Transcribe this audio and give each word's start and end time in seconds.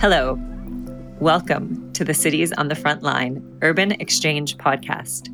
Hello. 0.00 0.38
Welcome 1.18 1.92
to 1.94 2.04
the 2.04 2.14
Cities 2.14 2.52
on 2.52 2.68
the 2.68 2.76
Front 2.76 3.02
Line 3.02 3.42
Urban 3.62 3.90
Exchange 4.00 4.56
podcast. 4.56 5.28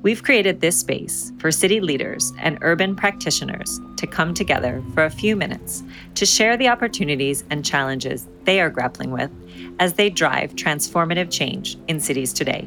We've 0.00 0.22
created 0.22 0.62
this 0.62 0.80
space 0.80 1.30
for 1.38 1.52
city 1.52 1.80
leaders 1.80 2.32
and 2.38 2.56
urban 2.62 2.96
practitioners 2.96 3.78
to 3.98 4.06
come 4.06 4.32
together 4.32 4.82
for 4.94 5.04
a 5.04 5.10
few 5.10 5.36
minutes 5.36 5.82
to 6.14 6.24
share 6.24 6.56
the 6.56 6.68
opportunities 6.68 7.44
and 7.50 7.62
challenges 7.62 8.26
they 8.44 8.62
are 8.62 8.70
grappling 8.70 9.10
with 9.10 9.30
as 9.78 9.92
they 9.92 10.08
drive 10.08 10.54
transformative 10.54 11.30
change 11.30 11.76
in 11.86 12.00
cities 12.00 12.32
today. 12.32 12.66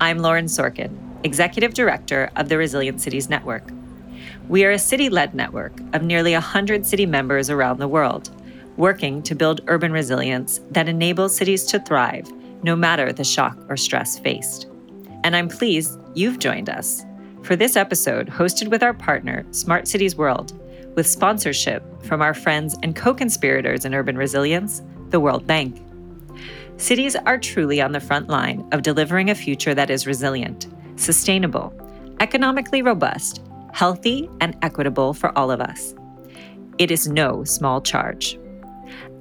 I'm 0.00 0.20
Lauren 0.20 0.46
Sorkin, 0.46 0.96
Executive 1.22 1.74
Director 1.74 2.30
of 2.36 2.48
the 2.48 2.56
Resilient 2.56 3.02
Cities 3.02 3.28
Network. 3.28 3.70
We 4.48 4.64
are 4.64 4.70
a 4.70 4.78
city 4.78 5.10
led 5.10 5.34
network 5.34 5.78
of 5.92 6.02
nearly 6.02 6.32
100 6.32 6.86
city 6.86 7.04
members 7.04 7.50
around 7.50 7.78
the 7.78 7.88
world 7.88 8.30
working 8.80 9.22
to 9.22 9.34
build 9.34 9.60
urban 9.68 9.92
resilience 9.92 10.60
that 10.70 10.88
enables 10.88 11.36
cities 11.36 11.64
to 11.64 11.78
thrive 11.80 12.26
no 12.62 12.74
matter 12.74 13.12
the 13.12 13.22
shock 13.22 13.56
or 13.68 13.76
stress 13.76 14.18
faced. 14.18 14.66
And 15.22 15.36
I'm 15.36 15.48
pleased 15.48 16.00
you've 16.14 16.38
joined 16.38 16.70
us 16.70 17.04
for 17.42 17.56
this 17.56 17.76
episode 17.76 18.28
hosted 18.28 18.68
with 18.68 18.82
our 18.82 18.94
partner, 18.94 19.44
Smart 19.50 19.86
Cities 19.86 20.16
World, 20.16 20.58
with 20.96 21.06
sponsorship 21.06 21.82
from 22.02 22.22
our 22.22 22.34
friends 22.34 22.76
and 22.82 22.96
co 22.96 23.14
conspirators 23.14 23.84
in 23.84 23.94
urban 23.94 24.16
resilience, 24.16 24.82
the 25.10 25.20
World 25.20 25.46
Bank. 25.46 25.82
Cities 26.78 27.16
are 27.16 27.38
truly 27.38 27.82
on 27.82 27.92
the 27.92 28.00
front 28.00 28.28
line 28.28 28.66
of 28.72 28.82
delivering 28.82 29.28
a 29.28 29.34
future 29.34 29.74
that 29.74 29.90
is 29.90 30.06
resilient, 30.06 30.68
sustainable, 30.96 31.72
economically 32.20 32.80
robust, 32.80 33.42
healthy, 33.72 34.28
and 34.40 34.56
equitable 34.62 35.12
for 35.12 35.36
all 35.38 35.50
of 35.50 35.60
us. 35.60 35.94
It 36.78 36.90
is 36.90 37.08
no 37.08 37.44
small 37.44 37.82
charge. 37.82 38.38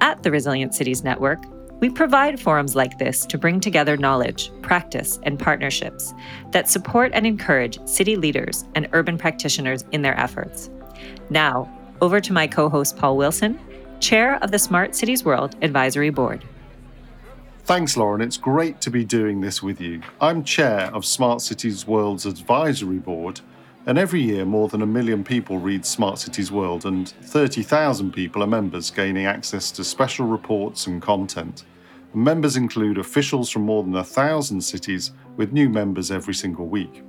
At 0.02 0.24
the 0.24 0.32
Resilient 0.32 0.74
Cities 0.74 1.04
Network, 1.04 1.40
we 1.82 1.90
provide 1.90 2.40
forums 2.40 2.74
like 2.74 2.98
this 2.98 3.26
to 3.26 3.38
bring 3.38 3.60
together 3.60 3.98
knowledge, 3.98 4.52
practice, 4.62 5.20
and 5.24 5.38
partnerships 5.38 6.14
that 6.52 6.70
support 6.70 7.12
and 7.14 7.28
encourage 7.28 7.86
city 7.86 8.16
leaders 8.16 8.66
and 8.76 8.88
urban 8.94 9.18
practitioners 9.18 9.84
in 9.92 10.02
their 10.02 10.18
efforts. 10.18 10.70
Now, 11.30 11.70
over 12.02 12.22
to 12.22 12.32
my 12.34 12.48
co 12.48 12.70
host 12.70 12.98
Paul 12.98 13.18
Wilson, 13.18 13.60
Chair 14.00 14.42
of 14.42 14.52
the 14.52 14.60
Smart 14.60 14.96
Cities 14.96 15.26
World 15.26 15.58
Advisory 15.62 16.10
Board. 16.12 16.46
Thanks, 17.66 17.98
Lauren. 17.98 18.22
It's 18.22 18.38
great 18.38 18.80
to 18.82 18.90
be 18.90 19.04
doing 19.04 19.42
this 19.42 19.62
with 19.62 19.82
you. 19.82 20.02
I'm 20.22 20.44
Chair 20.46 20.90
of 20.94 21.06
Smart 21.06 21.42
Cities 21.42 21.86
World's 21.86 22.26
Advisory 22.26 23.00
Board, 23.00 23.42
and 23.90 23.98
every 23.98 24.22
year, 24.22 24.46
more 24.46 24.68
than 24.68 24.84
a 24.84 24.86
million 24.86 25.24
people 25.24 25.58
read 25.58 25.84
Smart 25.84 26.20
Cities 26.20 26.52
World, 26.52 26.86
and 26.86 27.10
30,000 27.24 28.12
people 28.12 28.44
are 28.44 28.48
members, 28.48 28.92
gaining 28.92 29.26
access 29.26 29.72
to 29.72 29.84
special 29.84 30.28
reports 30.28 30.86
and 30.86 31.02
content. 31.02 31.66
Members 32.14 32.56
include 32.56 33.00
officials 33.00 33.50
from 33.50 33.64
more 33.64 33.82
than 33.82 33.96
a 33.96 34.04
thousand 34.04 34.62
cities, 34.62 35.12
with 35.38 35.54
new 35.54 35.70
members 35.70 36.12
every 36.12 36.36
single 36.36 36.68
week. 36.68 37.02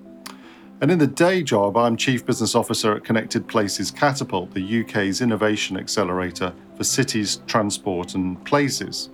And 0.81 0.91
in 0.91 0.99
the 0.99 1.07
day 1.07 1.43
job, 1.43 1.77
I'm 1.77 1.99
Chief 1.99 2.25
Business 2.25 2.55
Officer 2.55 2.97
at 2.97 3.05
Connected 3.05 3.47
Places 3.47 3.91
Catapult, 3.91 4.55
the 4.55 4.81
UK's 4.81 5.21
innovation 5.21 5.77
accelerator 5.77 6.55
for 6.79 6.85
cities, 6.85 7.43
transport, 7.47 8.15
and 8.15 8.43
places. 8.47 9.11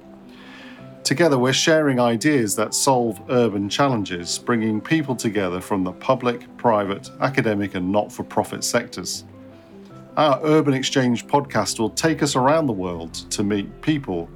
Together, 1.06 1.38
we're 1.38 1.52
sharing 1.52 2.00
ideas 2.00 2.56
that 2.56 2.74
solve 2.74 3.22
urban 3.30 3.68
challenges, 3.68 4.40
bringing 4.40 4.80
people 4.80 5.14
together 5.14 5.60
from 5.60 5.84
the 5.84 5.92
public, 5.92 6.44
private, 6.56 7.08
academic, 7.20 7.76
and 7.76 7.92
not 7.92 8.10
for 8.10 8.24
profit 8.24 8.64
sectors. 8.64 9.22
Our 10.16 10.40
Urban 10.42 10.74
Exchange 10.74 11.28
podcast 11.28 11.78
will 11.78 11.90
take 11.90 12.24
us 12.24 12.34
around 12.34 12.66
the 12.66 12.72
world 12.72 13.14
to 13.30 13.44
meet 13.44 13.82
people 13.82 14.28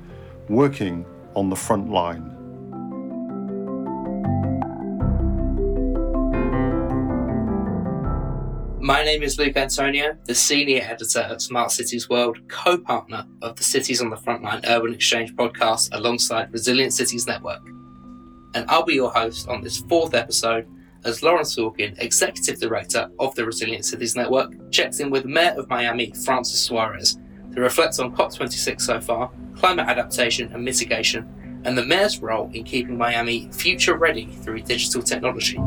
working 0.48 1.04
on 1.34 1.50
the 1.50 1.56
front 1.56 1.90
line. 1.90 2.39
My 8.90 9.04
name 9.04 9.22
is 9.22 9.38
Luke 9.38 9.56
Antonio, 9.56 10.16
the 10.24 10.34
Senior 10.34 10.82
Editor 10.82 11.20
at 11.20 11.40
Smart 11.40 11.70
Cities 11.70 12.08
World, 12.08 12.38
co 12.48 12.76
partner 12.76 13.24
of 13.40 13.54
the 13.54 13.62
Cities 13.62 14.02
on 14.02 14.10
the 14.10 14.16
Frontline 14.16 14.68
Urban 14.68 14.92
Exchange 14.92 15.32
podcast 15.36 15.90
alongside 15.92 16.52
Resilient 16.52 16.92
Cities 16.92 17.24
Network. 17.24 17.64
And 18.56 18.68
I'll 18.68 18.84
be 18.84 18.94
your 18.94 19.12
host 19.12 19.46
on 19.46 19.62
this 19.62 19.78
fourth 19.82 20.12
episode 20.12 20.66
as 21.04 21.22
Lauren 21.22 21.44
Sorkin, 21.44 21.96
Executive 22.02 22.58
Director 22.58 23.08
of 23.20 23.32
the 23.36 23.46
Resilient 23.46 23.84
Cities 23.84 24.16
Network, 24.16 24.50
checks 24.72 24.98
in 24.98 25.08
with 25.08 25.24
Mayor 25.24 25.54
of 25.56 25.68
Miami, 25.68 26.12
Francis 26.24 26.60
Suarez, 26.60 27.16
to 27.54 27.60
reflect 27.60 28.00
on 28.00 28.12
COP26 28.16 28.80
so 28.80 29.00
far, 29.00 29.30
climate 29.54 29.86
adaptation 29.86 30.52
and 30.52 30.64
mitigation, 30.64 31.62
and 31.64 31.78
the 31.78 31.86
Mayor's 31.86 32.18
role 32.18 32.50
in 32.54 32.64
keeping 32.64 32.98
Miami 32.98 33.48
future 33.52 33.96
ready 33.96 34.26
through 34.42 34.62
digital 34.62 35.00
technology. 35.00 35.60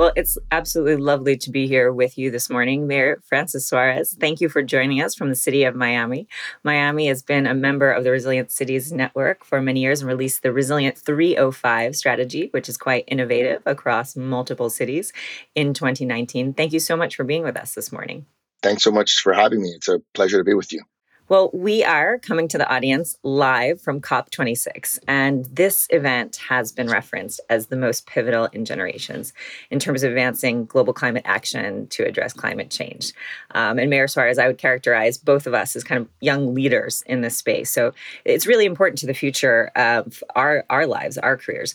Well, 0.00 0.12
it's 0.16 0.38
absolutely 0.50 0.96
lovely 0.96 1.36
to 1.36 1.50
be 1.50 1.66
here 1.66 1.92
with 1.92 2.16
you 2.16 2.30
this 2.30 2.48
morning, 2.48 2.86
Mayor 2.86 3.20
Francis 3.26 3.68
Suarez. 3.68 4.16
Thank 4.18 4.40
you 4.40 4.48
for 4.48 4.62
joining 4.62 5.02
us 5.02 5.14
from 5.14 5.28
the 5.28 5.34
city 5.34 5.64
of 5.64 5.74
Miami. 5.74 6.26
Miami 6.64 7.08
has 7.08 7.22
been 7.22 7.46
a 7.46 7.52
member 7.52 7.92
of 7.92 8.02
the 8.02 8.10
Resilient 8.10 8.50
Cities 8.50 8.90
Network 8.92 9.44
for 9.44 9.60
many 9.60 9.80
years 9.80 10.00
and 10.00 10.08
released 10.08 10.42
the 10.42 10.54
Resilient 10.54 10.96
305 10.96 11.94
strategy, 11.94 12.48
which 12.52 12.70
is 12.70 12.78
quite 12.78 13.04
innovative 13.08 13.60
across 13.66 14.16
multiple 14.16 14.70
cities 14.70 15.12
in 15.54 15.74
2019. 15.74 16.54
Thank 16.54 16.72
you 16.72 16.80
so 16.80 16.96
much 16.96 17.14
for 17.14 17.24
being 17.24 17.42
with 17.42 17.58
us 17.58 17.74
this 17.74 17.92
morning. 17.92 18.24
Thanks 18.62 18.82
so 18.82 18.90
much 18.90 19.20
for 19.20 19.34
having 19.34 19.60
me. 19.60 19.68
It's 19.68 19.88
a 19.88 20.00
pleasure 20.14 20.38
to 20.38 20.44
be 20.44 20.54
with 20.54 20.72
you. 20.72 20.82
Well, 21.30 21.48
we 21.54 21.84
are 21.84 22.18
coming 22.18 22.48
to 22.48 22.58
the 22.58 22.68
audience 22.68 23.16
live 23.22 23.80
from 23.80 24.00
COP26, 24.00 24.98
and 25.06 25.44
this 25.44 25.86
event 25.90 26.34
has 26.48 26.72
been 26.72 26.88
referenced 26.88 27.40
as 27.48 27.68
the 27.68 27.76
most 27.76 28.08
pivotal 28.08 28.46
in 28.46 28.64
generations 28.64 29.32
in 29.70 29.78
terms 29.78 30.02
of 30.02 30.10
advancing 30.10 30.64
global 30.64 30.92
climate 30.92 31.22
action 31.24 31.86
to 31.90 32.02
address 32.02 32.32
climate 32.32 32.68
change. 32.68 33.12
Um, 33.52 33.78
and 33.78 33.88
Mayor 33.88 34.08
Suarez, 34.08 34.40
I 34.40 34.48
would 34.48 34.58
characterize 34.58 35.18
both 35.18 35.46
of 35.46 35.54
us 35.54 35.76
as 35.76 35.84
kind 35.84 36.00
of 36.00 36.08
young 36.20 36.52
leaders 36.52 37.04
in 37.06 37.20
this 37.20 37.36
space. 37.36 37.70
So 37.70 37.92
it's 38.24 38.48
really 38.48 38.66
important 38.66 38.98
to 38.98 39.06
the 39.06 39.14
future 39.14 39.70
of 39.76 40.24
our, 40.34 40.64
our 40.68 40.84
lives, 40.84 41.16
our 41.16 41.36
careers 41.36 41.74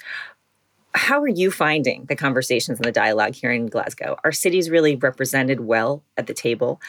how 0.98 1.22
are 1.22 1.28
you 1.28 1.52
finding 1.52 2.06
the 2.06 2.16
conversations 2.16 2.80
and 2.80 2.86
the 2.86 2.92
dialogue 2.92 3.36
here 3.36 3.52
in 3.52 3.68
Glasgow? 3.68 4.16
Are 4.24 4.32
cities 4.32 4.70
really 4.70 4.96
represented 4.96 5.60
well 5.60 6.02
at 6.16 6.28
the 6.28 6.34
table? 6.34 6.80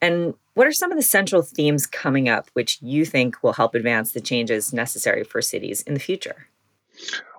And 0.00 0.34
what 0.56 0.66
are 0.66 0.72
some 0.72 0.90
of 0.90 0.96
the 0.96 1.02
central 1.02 1.42
themes 1.42 1.86
coming 1.86 2.30
up 2.30 2.48
which 2.54 2.78
you 2.80 3.04
think 3.04 3.42
will 3.42 3.52
help 3.52 3.74
advance 3.74 4.12
the 4.12 4.22
changes 4.22 4.72
necessary 4.72 5.22
for 5.22 5.42
cities 5.42 5.82
in 5.82 5.92
the 5.92 6.00
future? 6.00 6.46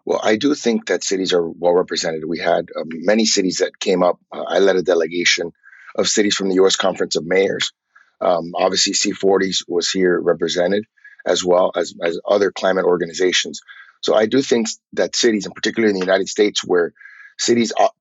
Well, 0.05 0.21
I 0.23 0.35
do 0.35 0.53
think 0.53 0.85
that 0.85 1.03
cities 1.03 1.33
are 1.33 1.49
well 1.49 1.73
represented. 1.73 2.25
We 2.25 2.37
had 2.37 2.69
um, 2.79 2.89
many 2.89 3.25
cities 3.25 3.57
that 3.57 3.79
came 3.79 4.03
up. 4.03 4.19
Uh, 4.31 4.43
I 4.43 4.59
led 4.59 4.75
a 4.75 4.83
delegation 4.83 5.51
of 5.95 6.07
cities 6.07 6.35
from 6.35 6.49
the 6.49 6.55
U.S. 6.55 6.75
Conference 6.75 7.15
of 7.15 7.25
Mayors. 7.25 7.73
Um, 8.21 8.51
obviously, 8.53 8.93
C40s 8.93 9.63
was 9.67 9.89
here 9.89 10.21
represented, 10.21 10.85
as 11.25 11.43
well 11.43 11.71
as, 11.75 11.95
as 12.03 12.19
other 12.23 12.51
climate 12.51 12.85
organizations. 12.85 13.61
So 14.01 14.13
I 14.13 14.27
do 14.27 14.43
think 14.43 14.67
that 14.93 15.15
cities, 15.15 15.47
and 15.47 15.55
particularly 15.55 15.89
in 15.89 15.99
the 15.99 16.05
United 16.05 16.29
States, 16.29 16.63
where 16.63 16.93
cities 17.39 17.71
are, 17.71 17.91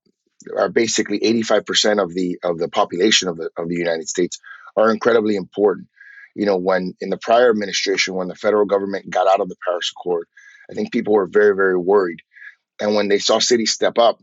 are 0.58 0.68
basically 0.68 1.20
85% 1.20 2.02
of 2.02 2.12
the 2.12 2.38
of 2.44 2.58
the 2.58 2.68
population 2.68 3.28
of 3.28 3.38
the 3.38 3.48
of 3.56 3.70
the 3.70 3.76
United 3.76 4.10
States, 4.10 4.38
are 4.76 4.90
incredibly 4.90 5.36
important. 5.36 5.88
You 6.34 6.46
know, 6.46 6.56
when 6.56 6.94
in 7.00 7.10
the 7.10 7.18
prior 7.18 7.50
administration, 7.50 8.14
when 8.14 8.28
the 8.28 8.34
federal 8.34 8.66
government 8.66 9.08
got 9.10 9.26
out 9.26 9.40
of 9.40 9.48
the 9.48 9.56
Paris 9.64 9.92
Accord, 9.96 10.26
I 10.70 10.74
think 10.74 10.92
people 10.92 11.14
were 11.14 11.26
very 11.26 11.54
very 11.54 11.78
worried, 11.78 12.20
and 12.80 12.94
when 12.94 13.08
they 13.08 13.18
saw 13.18 13.38
cities 13.38 13.72
step 13.72 13.98
up, 13.98 14.20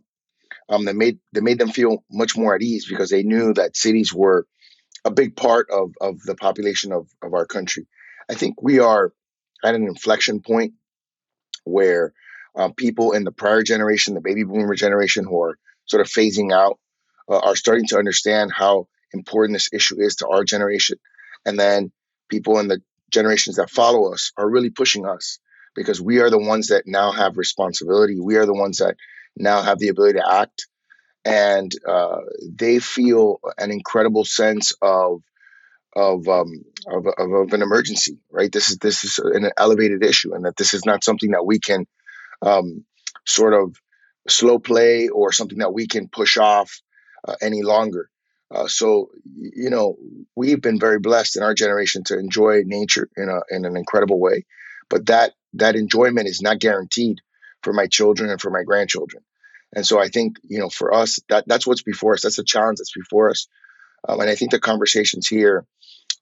um, 0.69 0.85
they 0.85 0.94
made 0.94 1.19
they 1.31 1.41
made 1.41 1.59
them 1.59 1.71
feel 1.71 2.03
much 2.11 2.38
more 2.38 2.55
at 2.55 2.61
ease 2.61 2.88
because 2.88 3.09
they 3.09 3.23
knew 3.23 3.53
that 3.53 3.75
cities 3.75 4.13
were 4.13 4.45
a 5.05 5.11
big 5.11 5.35
part 5.35 5.69
of 5.71 5.91
of 6.01 6.21
the 6.21 6.35
population 6.35 6.91
of 6.91 7.07
of 7.21 7.33
our 7.33 7.45
country. 7.45 7.88
I 8.29 8.35
think 8.35 8.61
we 8.61 8.79
are 8.79 9.11
at 9.63 9.75
an 9.75 9.83
inflection 9.88 10.41
point 10.41 10.73
where 11.63 12.13
uh, 12.55 12.69
people 12.75 13.13
in 13.13 13.23
the 13.23 13.31
prior 13.31 13.63
generation, 13.63 14.13
the 14.13 14.21
baby 14.21 14.44
boomer 14.44 14.75
generation, 14.75 15.25
who 15.25 15.41
are 15.41 15.57
sort 15.85 16.01
of 16.01 16.07
phasing 16.07 16.53
out, 16.53 16.79
uh, 17.29 17.39
are 17.39 17.55
starting 17.55 17.88
to 17.88 17.97
understand 17.97 18.51
how 18.53 18.88
important 19.13 19.56
this 19.56 19.69
issue 19.74 20.00
is 20.00 20.18
to 20.18 20.27
our 20.27 20.44
generation. 20.44 20.98
And 21.45 21.60
then 21.60 21.92
people 22.30 22.60
in 22.60 22.68
the 22.68 22.81
generations 23.12 23.57
that 23.57 23.69
follow 23.69 24.12
us 24.13 24.31
are 24.38 24.50
really 24.50 24.69
pushing 24.69 25.06
us 25.06 25.39
because 25.75 26.01
we 26.01 26.19
are 26.19 26.30
the 26.30 26.39
ones 26.39 26.68
that 26.68 26.83
now 26.86 27.12
have 27.12 27.38
responsibility. 27.38 28.19
We 28.19 28.38
are 28.38 28.45
the 28.45 28.54
ones 28.54 28.77
that 28.77 28.95
now 29.36 29.62
have 29.62 29.80
the 29.80 29.89
ability 29.89 30.19
to 30.19 30.33
act. 30.33 30.68
And 31.25 31.71
uh, 31.88 32.18
they 32.44 32.80
feel 32.80 33.39
an 33.57 33.71
incredible 33.71 34.25
sense 34.25 34.74
of 34.81 35.21
of, 35.95 36.27
um, 36.27 36.63
of, 36.88 37.06
of, 37.06 37.31
of, 37.31 37.54
an 37.54 37.62
emergency, 37.62 38.18
right? 38.31 38.51
This 38.51 38.71
is 38.71 38.80
this 38.80 39.04
is 39.04 39.19
an 39.19 39.51
elevated 39.57 40.04
issue, 40.04 40.33
and 40.33 40.44
that 40.45 40.57
this 40.57 40.74
is 40.74 40.86
not 40.86 41.04
something 41.04 41.31
that 41.31 41.45
we 41.45 41.60
can 41.60 41.86
um, 42.42 42.83
sort 43.25 43.54
of 43.54 43.75
slow 44.27 44.57
play 44.57 45.10
or 45.10 45.31
something 45.31 45.60
that 45.60 45.74
we 45.74 45.88
can 45.88 46.07
push 46.07 46.38
off 46.38 46.81
uh, 47.27 47.36
any 47.42 47.62
longer. 47.62 48.10
Uh, 48.53 48.67
so 48.67 49.09
you 49.25 49.69
know 49.69 49.97
we've 50.35 50.61
been 50.61 50.79
very 50.79 51.00
blessed 51.00 51.38
in 51.38 51.44
our 51.44 51.55
generation 51.55 52.03
to 52.03 52.17
enjoy 52.17 52.61
nature 52.65 53.09
in 53.17 53.27
a 53.27 53.41
in 53.50 53.65
an 53.65 53.75
incredible 53.75 54.19
way, 54.19 54.45
but 54.89 55.07
that 55.07 55.33
that 55.53 55.75
enjoyment 55.75 56.27
is 56.27 56.41
not 56.41 56.59
guaranteed 56.59 57.19
for 57.63 57.73
my 57.73 57.88
children 57.88 58.29
and 58.29 58.39
for 58.39 58.51
my 58.51 58.63
grandchildren. 58.63 59.23
And 59.75 59.85
so 59.85 60.00
I 60.00 60.09
think 60.09 60.38
you 60.44 60.59
know 60.59 60.69
for 60.69 60.94
us 60.94 61.19
that 61.29 61.45
that's 61.47 61.65
what's 61.65 61.81
before 61.81 62.13
us. 62.13 62.21
That's 62.21 62.35
the 62.35 62.44
challenge 62.44 62.77
that's 62.77 62.94
before 62.94 63.31
us. 63.31 63.47
Um, 64.07 64.19
and 64.19 64.29
I 64.29 64.35
think 64.35 64.51
the 64.51 64.59
conversations 64.59 65.27
here 65.27 65.65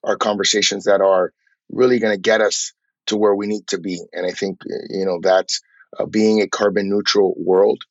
are 0.03 0.15
conversations 0.15 0.85
that 0.85 1.01
are 1.01 1.33
really 1.69 1.99
going 1.99 2.15
to 2.15 2.21
get 2.21 2.39
us 2.39 2.73
to 3.07 3.17
where 3.17 3.35
we 3.35 3.47
need 3.47 3.67
to 3.67 3.77
be. 3.77 3.99
And 4.13 4.25
I 4.25 4.31
think 4.31 4.61
you 4.89 5.05
know 5.05 5.19
that's 5.21 5.61
uh, 5.99 6.05
being 6.05 6.41
a 6.41 6.47
carbon 6.47 6.89
neutral 6.89 7.33
world 7.37 7.83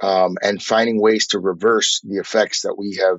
um, 0.00 0.38
and 0.40 0.62
finding 0.62 0.98
ways 0.98 1.26
to 1.28 1.38
reverse 1.38 2.00
the 2.00 2.16
effects 2.16 2.62
that 2.62 2.78
we 2.78 2.96
have 2.96 3.18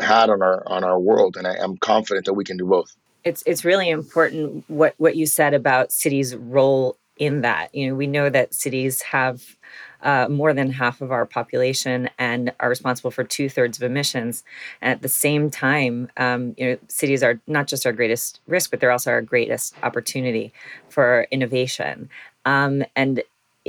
had 0.00 0.30
on 0.30 0.42
our 0.42 0.62
on 0.66 0.84
our 0.84 0.98
world. 0.98 1.36
And 1.36 1.46
I 1.46 1.56
am 1.56 1.76
confident 1.76 2.26
that 2.26 2.34
we 2.34 2.44
can 2.44 2.56
do 2.56 2.66
both. 2.66 2.96
It's 3.24 3.42
it's 3.46 3.64
really 3.64 3.90
important 3.90 4.64
what 4.68 4.94
what 4.98 5.16
you 5.16 5.26
said 5.26 5.54
about 5.54 5.92
cities' 5.92 6.36
role 6.36 6.96
in 7.16 7.40
that. 7.42 7.74
You 7.74 7.88
know, 7.88 7.94
we 7.94 8.06
know 8.06 8.30
that 8.30 8.54
cities 8.54 9.02
have 9.02 9.56
uh, 10.02 10.28
more 10.28 10.54
than 10.54 10.70
half 10.70 11.00
of 11.00 11.10
our 11.10 11.26
population 11.26 12.08
and 12.18 12.52
are 12.60 12.68
responsible 12.68 13.10
for 13.10 13.24
two 13.24 13.48
thirds 13.48 13.78
of 13.78 13.82
emissions. 13.82 14.44
And 14.80 14.92
at 14.92 15.02
the 15.02 15.08
same 15.08 15.50
time, 15.50 16.10
um, 16.16 16.54
you 16.56 16.66
know, 16.66 16.78
cities 16.86 17.22
are 17.22 17.40
not 17.46 17.66
just 17.66 17.84
our 17.84 17.92
greatest 17.92 18.40
risk, 18.46 18.70
but 18.70 18.80
they're 18.80 18.92
also 18.92 19.10
our 19.10 19.22
greatest 19.22 19.74
opportunity 19.82 20.52
for 20.88 21.26
innovation. 21.30 22.08
Um, 22.44 22.84
and 22.94 23.22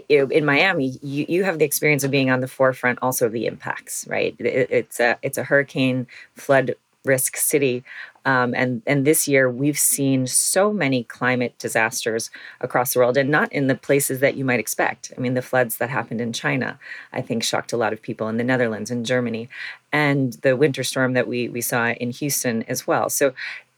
in 0.07 0.45
Miami, 0.45 0.97
you, 1.01 1.25
you 1.27 1.43
have 1.43 1.59
the 1.59 1.65
experience 1.65 2.03
of 2.03 2.11
being 2.11 2.29
on 2.29 2.41
the 2.41 2.47
forefront 2.47 2.99
also 3.01 3.25
of 3.25 3.31
the 3.31 3.45
impacts, 3.45 4.05
right? 4.07 4.35
It, 4.39 4.67
it's 4.69 4.99
a 4.99 5.17
it's 5.21 5.37
a 5.37 5.43
hurricane 5.43 6.07
flood 6.35 6.75
risk 7.05 7.37
city. 7.37 7.83
Um, 8.25 8.53
and 8.53 8.81
and 8.85 9.05
this 9.05 9.27
year 9.27 9.49
we've 9.49 9.79
seen 9.79 10.27
so 10.27 10.73
many 10.73 11.03
climate 11.05 11.57
disasters 11.57 12.29
across 12.59 12.93
the 12.93 12.99
world, 12.99 13.17
and 13.17 13.29
not 13.29 13.51
in 13.51 13.67
the 13.67 13.75
places 13.75 14.19
that 14.19 14.35
you 14.35 14.43
might 14.43 14.59
expect. 14.59 15.13
I 15.17 15.21
mean, 15.21 15.33
the 15.33 15.41
floods 15.41 15.77
that 15.77 15.89
happened 15.89 16.21
in 16.21 16.33
China, 16.33 16.77
I 17.13 17.21
think, 17.21 17.43
shocked 17.43 17.73
a 17.73 17.77
lot 17.77 17.93
of 17.93 18.01
people 18.01 18.27
in 18.27 18.37
the 18.37 18.43
Netherlands 18.43 18.91
and 18.91 19.05
Germany, 19.05 19.49
and 19.91 20.33
the 20.33 20.55
winter 20.55 20.83
storm 20.83 21.13
that 21.13 21.27
we 21.27 21.49
we 21.49 21.61
saw 21.61 21.89
in 21.91 22.11
Houston 22.11 22.63
as 22.63 22.85
well. 22.85 23.09
So, 23.09 23.33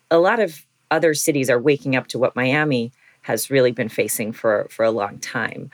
a 0.09 0.17
lot 0.17 0.39
of 0.39 0.65
other 0.89 1.13
cities 1.13 1.49
are 1.49 1.59
waking 1.59 1.95
up 1.95 2.07
to 2.07 2.19
what 2.19 2.35
Miami 2.35 2.91
has 3.21 3.51
really 3.51 3.71
been 3.71 3.89
facing 3.89 4.33
for 4.33 4.67
for 4.69 4.83
a 4.83 4.91
long 4.91 5.19
time 5.19 5.69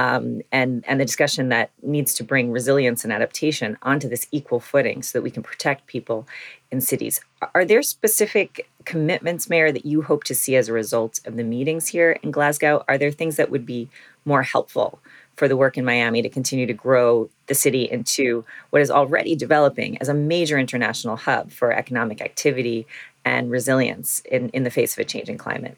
um, 0.00 0.40
and 0.50 0.82
and 0.86 0.98
the 0.98 1.04
discussion 1.04 1.50
that 1.50 1.70
needs 1.82 2.14
to 2.14 2.24
bring 2.24 2.50
resilience 2.50 3.04
and 3.04 3.12
adaptation 3.12 3.76
onto 3.82 4.08
this 4.08 4.26
equal 4.30 4.58
footing 4.58 5.02
so 5.02 5.18
that 5.18 5.22
we 5.22 5.30
can 5.30 5.42
protect 5.42 5.86
people 5.86 6.26
in 6.70 6.80
cities. 6.80 7.20
Are 7.54 7.66
there 7.66 7.82
specific 7.82 8.66
commitments, 8.86 9.50
Mayor, 9.50 9.70
that 9.72 9.84
you 9.84 10.00
hope 10.00 10.24
to 10.24 10.34
see 10.34 10.56
as 10.56 10.68
a 10.68 10.72
result 10.72 11.20
of 11.26 11.36
the 11.36 11.44
meetings 11.44 11.88
here 11.88 12.12
in 12.22 12.30
Glasgow? 12.30 12.82
Are 12.88 12.96
there 12.96 13.10
things 13.10 13.36
that 13.36 13.50
would 13.50 13.66
be 13.66 13.90
more 14.24 14.42
helpful 14.42 15.00
for 15.36 15.48
the 15.48 15.56
work 15.56 15.76
in 15.76 15.84
Miami 15.84 16.22
to 16.22 16.30
continue 16.30 16.66
to 16.66 16.72
grow 16.72 17.28
the 17.46 17.54
city 17.54 17.82
into 17.82 18.44
what 18.70 18.80
is 18.80 18.90
already 18.90 19.34
developing 19.36 19.98
as 19.98 20.08
a 20.08 20.14
major 20.14 20.58
international 20.58 21.16
hub 21.16 21.50
for 21.50 21.72
economic 21.72 22.22
activity 22.22 22.86
and 23.24 23.50
resilience 23.50 24.20
in, 24.20 24.48
in 24.50 24.62
the 24.62 24.70
face 24.70 24.94
of 24.94 24.98
a 24.98 25.04
changing 25.04 25.36
climate? 25.36 25.76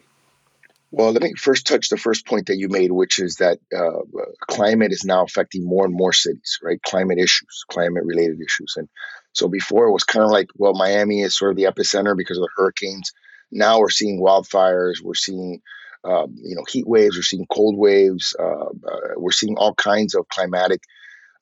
Well, 0.95 1.13
let 1.13 1.23
me 1.23 1.33
first 1.39 1.67
touch 1.67 1.89
the 1.89 1.97
first 1.97 2.27
point 2.27 2.47
that 2.47 2.59
you 2.59 2.69
made, 2.69 2.93
which 2.93 3.19
is 3.19 3.37
that 3.37 3.59
uh, 3.75 4.03
climate 4.47 4.93
is 4.93 5.05
now 5.05 5.25
affecting 5.25 5.65
more 5.65 5.87
and 5.87 5.95
more 5.95 6.13
cities, 6.13 6.59
right? 6.63 6.81
Climate 6.83 7.19
issues, 7.19 7.65
climate 7.71 8.05
related 8.05 8.39
issues. 8.39 8.75
And 8.77 8.89
so 9.33 9.49
before 9.49 9.87
it 9.87 9.93
was 9.93 10.05
kind 10.05 10.23
of 10.23 10.31
like, 10.31 10.49
well, 10.55 10.75
Miami 10.75 11.23
is 11.23 11.37
sort 11.37 11.53
of 11.53 11.57
the 11.57 11.65
epicenter 11.65 12.15
because 12.15 12.37
of 12.37 12.43
the 12.43 12.51
hurricanes. 12.57 13.11
Now 13.51 13.79
we're 13.79 13.89
seeing 13.89 14.21
wildfires, 14.21 15.01
we're 15.03 15.15
seeing, 15.15 15.63
um, 16.05 16.35
you 16.37 16.55
know, 16.57 16.65
heat 16.69 16.87
waves, 16.87 17.17
we're 17.17 17.23
seeing 17.23 17.47
cold 17.51 17.79
waves, 17.79 18.37
uh, 18.39 18.67
uh, 18.67 19.15
we're 19.17 19.33
seeing 19.33 19.57
all 19.57 19.75
kinds 19.75 20.15
of 20.15 20.29
climatic 20.29 20.83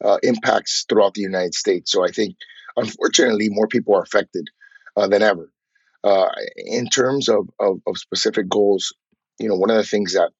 uh, 0.04 0.18
impacts 0.22 0.84
throughout 0.88 1.14
the 1.14 1.22
United 1.22 1.54
States. 1.54 1.90
So 1.90 2.04
I 2.04 2.12
think, 2.12 2.36
unfortunately, 2.76 3.48
more 3.50 3.66
people 3.66 3.96
are 3.96 4.02
affected 4.02 4.46
uh, 4.96 5.08
than 5.08 5.22
ever. 5.22 5.50
Uh, 6.04 6.28
in 6.56 6.86
terms 6.88 7.28
of, 7.28 7.48
of, 7.58 7.80
of 7.86 7.98
specific 7.98 8.48
goals, 8.48 8.94
you 9.40 9.48
know, 9.48 9.56
one 9.56 9.70
of 9.70 9.76
the 9.76 9.84
things 9.84 10.14
that 10.14 10.30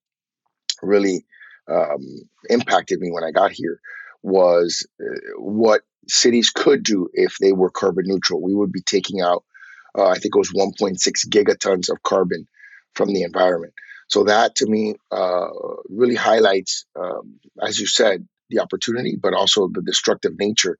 really 0.83 1.25
um, 1.69 2.07
impacted 2.49 3.01
me 3.01 3.11
when 3.11 3.25
I 3.25 3.31
got 3.31 3.53
here 3.53 3.81
was 4.23 4.87
uh, 5.01 5.19
what 5.39 5.83
cities 6.09 6.51
could 6.51 6.83
do 6.83 7.09
if 7.13 7.37
they 7.41 7.53
were 7.53 7.71
carbon 7.71 8.05
neutral. 8.07 8.43
We 8.43 8.55
would 8.55 8.73
be 8.73 8.83
taking 8.83 9.21
out, 9.21 9.45
uh, 9.97 10.07
I 10.09 10.15
think 10.19 10.35
it 10.37 10.39
was 10.39 10.53
1.6 10.53 10.99
gigatons 11.29 11.91
of 11.91 12.03
carbon 12.03 12.47
from 12.95 13.13
the 13.13 13.23
environment. 13.23 13.73
So 14.09 14.25
that 14.25 14.57
to 14.57 14.67
me 14.67 14.97
uh, 15.13 15.49
really 15.89 16.17
highlights, 16.17 16.85
um, 17.01 17.41
as 17.63 17.79
you 17.79 17.87
said, 17.87 18.27
the 18.51 18.61
opportunity, 18.61 19.17
but 19.21 19.35
also 19.35 19.69
the 19.69 19.83
destructive 19.83 20.33
nature 20.39 20.79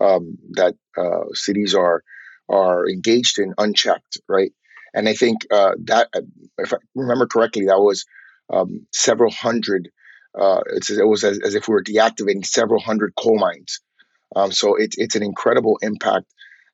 um, 0.00 0.38
that 0.52 0.74
uh, 0.96 1.24
cities 1.32 1.74
are 1.74 2.02
are 2.48 2.88
engaged 2.88 3.38
in 3.38 3.52
unchecked, 3.58 4.18
right? 4.28 4.52
And 4.98 5.08
I 5.08 5.14
think 5.14 5.46
uh, 5.52 5.74
that, 5.84 6.08
uh, 6.12 6.22
if 6.58 6.74
I 6.74 6.78
remember 6.96 7.28
correctly, 7.28 7.66
that 7.66 7.78
was 7.78 8.04
um, 8.52 8.84
several 8.92 9.30
hundred. 9.30 9.90
Uh, 10.36 10.60
it 10.66 11.06
was 11.06 11.22
as, 11.22 11.38
as, 11.38 11.54
if 11.54 11.68
we 11.68 11.74
were 11.74 11.84
deactivating 11.84 12.44
several 12.44 12.80
hundred 12.80 13.14
coal 13.16 13.38
mines. 13.38 13.80
Um, 14.34 14.50
so 14.50 14.74
it's 14.74 14.98
it's 14.98 15.14
an 15.14 15.22
incredible 15.22 15.78
impact. 15.82 16.26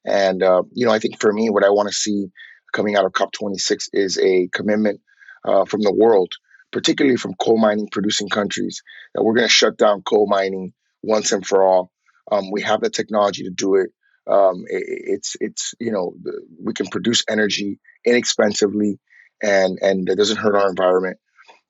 And 0.06 0.42
uh, 0.42 0.62
you 0.72 0.86
know, 0.86 0.92
I 0.92 1.00
think 1.00 1.20
for 1.20 1.30
me, 1.30 1.50
what 1.50 1.64
I 1.64 1.68
want 1.68 1.90
to 1.90 1.94
see 1.94 2.28
coming 2.72 2.96
out 2.96 3.04
of 3.04 3.12
COP26 3.12 3.90
is 3.92 4.18
a 4.18 4.48
commitment 4.54 5.02
uh, 5.44 5.66
from 5.66 5.82
the 5.82 5.92
world, 5.92 6.32
particularly 6.72 7.18
from 7.18 7.34
coal 7.34 7.58
mining 7.58 7.88
producing 7.92 8.30
countries, 8.30 8.82
that 9.14 9.22
we're 9.22 9.34
going 9.34 9.46
to 9.46 9.52
shut 9.52 9.76
down 9.76 10.00
coal 10.00 10.26
mining 10.26 10.72
once 11.02 11.30
and 11.32 11.46
for 11.46 11.62
all. 11.62 11.92
Um, 12.32 12.50
we 12.50 12.62
have 12.62 12.80
the 12.80 12.88
technology 12.88 13.44
to 13.44 13.50
do 13.50 13.74
it. 13.74 13.90
Um, 14.26 14.64
it, 14.68 14.84
it's 14.86 15.36
it's 15.40 15.74
you 15.78 15.92
know 15.92 16.14
we 16.62 16.72
can 16.72 16.86
produce 16.86 17.24
energy 17.28 17.78
inexpensively 18.04 18.98
and 19.42 19.78
and 19.82 20.08
it 20.08 20.16
doesn't 20.16 20.38
hurt 20.38 20.56
our 20.56 20.68
environment, 20.68 21.18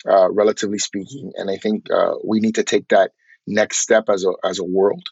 uh, 0.09 0.31
relatively 0.31 0.79
speaking. 0.79 1.33
And 1.37 1.51
I 1.51 1.57
think 1.57 1.87
uh, 1.93 2.15
we 2.25 2.41
need 2.41 2.57
to 2.57 2.63
take 2.63 2.89
that 2.89 3.13
next 3.47 3.79
step 3.79 4.05
as 4.09 4.25
a 4.25 4.33
as 4.47 4.59
a 4.59 4.65
world, 4.65 5.03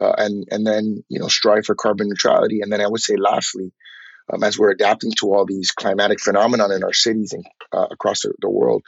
uh, 0.00 0.14
and 0.18 0.46
and 0.50 0.66
then 0.66 1.04
you 1.08 1.20
know 1.20 1.28
strive 1.28 1.66
for 1.66 1.74
carbon 1.74 2.08
neutrality. 2.08 2.60
And 2.60 2.72
then 2.72 2.80
I 2.80 2.88
would 2.88 3.00
say 3.00 3.16
lastly. 3.16 3.72
Um, 4.32 4.44
as 4.44 4.56
we're 4.56 4.70
adapting 4.70 5.10
to 5.18 5.34
all 5.34 5.44
these 5.44 5.72
climatic 5.72 6.20
phenomena 6.20 6.72
in 6.72 6.84
our 6.84 6.92
cities 6.92 7.32
and 7.32 7.44
uh, 7.72 7.88
across 7.90 8.22
the, 8.22 8.32
the 8.40 8.48
world, 8.48 8.84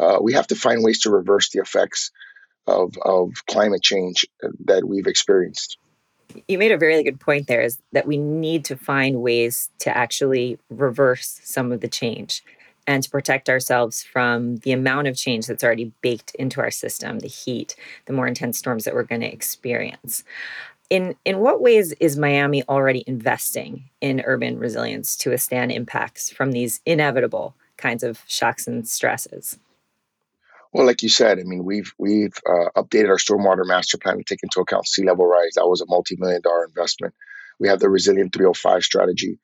uh, 0.00 0.18
we 0.20 0.32
have 0.32 0.48
to 0.48 0.56
find 0.56 0.82
ways 0.82 1.02
to 1.02 1.10
reverse 1.10 1.50
the 1.50 1.60
effects 1.60 2.10
of, 2.66 2.94
of 3.00 3.30
climate 3.48 3.82
change 3.84 4.26
that 4.64 4.84
we've 4.84 5.06
experienced 5.06 5.78
you 6.48 6.58
made 6.58 6.72
a 6.72 6.78
very 6.78 7.02
good 7.02 7.20
point 7.20 7.46
there 7.46 7.62
is 7.62 7.78
that 7.92 8.06
we 8.06 8.16
need 8.16 8.64
to 8.66 8.76
find 8.76 9.22
ways 9.22 9.70
to 9.80 9.96
actually 9.96 10.58
reverse 10.68 11.40
some 11.42 11.72
of 11.72 11.80
the 11.80 11.88
change 11.88 12.42
and 12.86 13.02
to 13.02 13.10
protect 13.10 13.48
ourselves 13.48 14.02
from 14.02 14.56
the 14.58 14.72
amount 14.72 15.06
of 15.06 15.16
change 15.16 15.46
that's 15.46 15.62
already 15.62 15.92
baked 16.02 16.34
into 16.36 16.60
our 16.60 16.70
system 16.70 17.20
the 17.20 17.28
heat 17.28 17.76
the 18.06 18.12
more 18.12 18.26
intense 18.26 18.58
storms 18.58 18.84
that 18.84 18.94
we're 18.94 19.02
going 19.02 19.20
to 19.20 19.32
experience. 19.32 20.24
In 20.88 21.14
in 21.24 21.38
what 21.38 21.60
ways 21.60 21.92
is 22.00 22.16
miami 22.16 22.64
already 22.64 23.04
investing 23.06 23.84
in 24.00 24.22
urban 24.24 24.58
resilience 24.58 25.16
to 25.18 25.30
withstand 25.30 25.70
impacts 25.70 26.30
from 26.30 26.52
these 26.52 26.80
inevitable 26.84 27.54
kinds 27.76 28.02
of 28.02 28.22
shocks 28.26 28.66
and 28.66 28.86
stresses 28.86 29.58
well, 30.72 30.86
like 30.86 31.02
you 31.02 31.08
said, 31.08 31.38
I 31.38 31.42
mean, 31.42 31.64
we've 31.64 31.92
we've 31.98 32.36
uh, 32.48 32.80
updated 32.80 33.08
our 33.08 33.16
stormwater 33.16 33.66
master 33.66 33.98
plan 33.98 34.18
to 34.18 34.24
take 34.24 34.42
into 34.42 34.60
account 34.60 34.86
sea 34.86 35.04
level 35.04 35.26
rise. 35.26 35.54
That 35.56 35.66
was 35.66 35.80
a 35.80 35.86
multi-million 35.86 36.42
dollar 36.42 36.64
investment. 36.64 37.14
We 37.58 37.68
have 37.68 37.80
the 37.80 37.90
Resilient 37.90 38.32
305 38.32 38.84
strategy, 38.84 39.38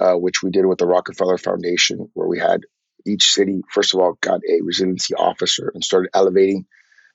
uh, 0.00 0.14
which 0.14 0.42
we 0.42 0.50
did 0.50 0.66
with 0.66 0.78
the 0.78 0.86
Rockefeller 0.86 1.38
Foundation, 1.38 2.10
where 2.14 2.28
we 2.28 2.38
had 2.38 2.62
each 3.06 3.32
city, 3.32 3.62
first 3.70 3.94
of 3.94 4.00
all, 4.00 4.18
got 4.20 4.40
a 4.48 4.62
resiliency 4.62 5.14
officer 5.14 5.70
and 5.74 5.84
started 5.84 6.10
elevating 6.14 6.66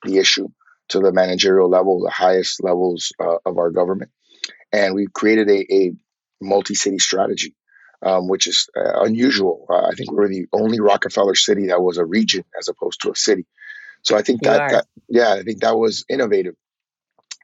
the 0.04 0.18
issue 0.18 0.48
to 0.88 1.00
the 1.00 1.12
managerial 1.12 1.68
level, 1.68 2.02
the 2.02 2.10
highest 2.10 2.62
levels 2.62 3.12
uh, 3.20 3.36
of 3.44 3.58
our 3.58 3.70
government. 3.70 4.10
And 4.72 4.94
we 4.94 5.06
created 5.12 5.50
a, 5.50 5.74
a 5.74 5.92
multi-city 6.40 6.98
strategy 6.98 7.54
um, 8.02 8.28
which 8.28 8.46
is 8.46 8.68
uh, 8.76 9.02
unusual. 9.02 9.66
Uh, 9.68 9.86
I 9.86 9.92
think 9.96 10.12
we're 10.12 10.28
the 10.28 10.46
only 10.52 10.80
Rockefeller 10.80 11.34
city 11.34 11.66
that 11.66 11.82
was 11.82 11.98
a 11.98 12.04
region 12.04 12.44
as 12.58 12.68
opposed 12.68 13.00
to 13.02 13.10
a 13.10 13.16
city. 13.16 13.46
So 14.08 14.16
I 14.16 14.22
think 14.22 14.42
that, 14.44 14.70
that 14.70 14.86
yeah, 15.06 15.34
I 15.34 15.42
think 15.42 15.60
that 15.60 15.76
was 15.76 16.06
innovative. 16.08 16.54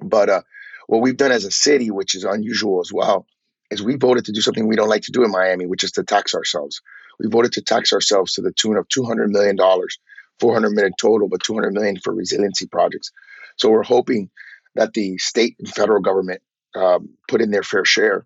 But 0.00 0.30
uh, 0.30 0.42
what 0.86 1.02
we've 1.02 1.14
done 1.14 1.30
as 1.30 1.44
a 1.44 1.50
city, 1.50 1.90
which 1.90 2.14
is 2.14 2.24
unusual 2.24 2.80
as 2.80 2.90
well, 2.90 3.26
is 3.70 3.82
we 3.82 3.96
voted 3.96 4.24
to 4.24 4.32
do 4.32 4.40
something 4.40 4.66
we 4.66 4.74
don't 4.74 4.88
like 4.88 5.02
to 5.02 5.12
do 5.12 5.24
in 5.24 5.30
Miami, 5.30 5.66
which 5.66 5.84
is 5.84 5.92
to 5.92 6.04
tax 6.04 6.34
ourselves. 6.34 6.80
We 7.20 7.28
voted 7.28 7.52
to 7.52 7.60
tax 7.60 7.92
ourselves 7.92 8.32
to 8.34 8.40
the 8.40 8.50
tune 8.50 8.78
of 8.78 8.88
two 8.88 9.04
hundred 9.04 9.28
million 9.28 9.56
dollars, 9.56 9.98
four 10.40 10.54
hundred 10.54 10.70
million 10.70 10.94
total, 10.98 11.28
but 11.28 11.42
two 11.42 11.52
hundred 11.52 11.74
million 11.74 11.98
for 11.98 12.14
resiliency 12.14 12.66
projects. 12.66 13.12
So 13.56 13.68
we're 13.68 13.82
hoping 13.82 14.30
that 14.74 14.94
the 14.94 15.18
state 15.18 15.56
and 15.58 15.68
federal 15.68 16.00
government 16.00 16.40
um, 16.74 17.10
put 17.28 17.42
in 17.42 17.50
their 17.50 17.62
fair 17.62 17.84
share 17.84 18.24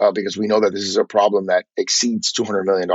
uh, 0.00 0.12
because 0.12 0.38
we 0.38 0.46
know 0.46 0.60
that 0.60 0.72
this 0.72 0.84
is 0.84 0.96
a 0.96 1.04
problem 1.04 1.46
that 1.46 1.64
exceeds 1.76 2.32
$200 2.32 2.64
million. 2.64 2.88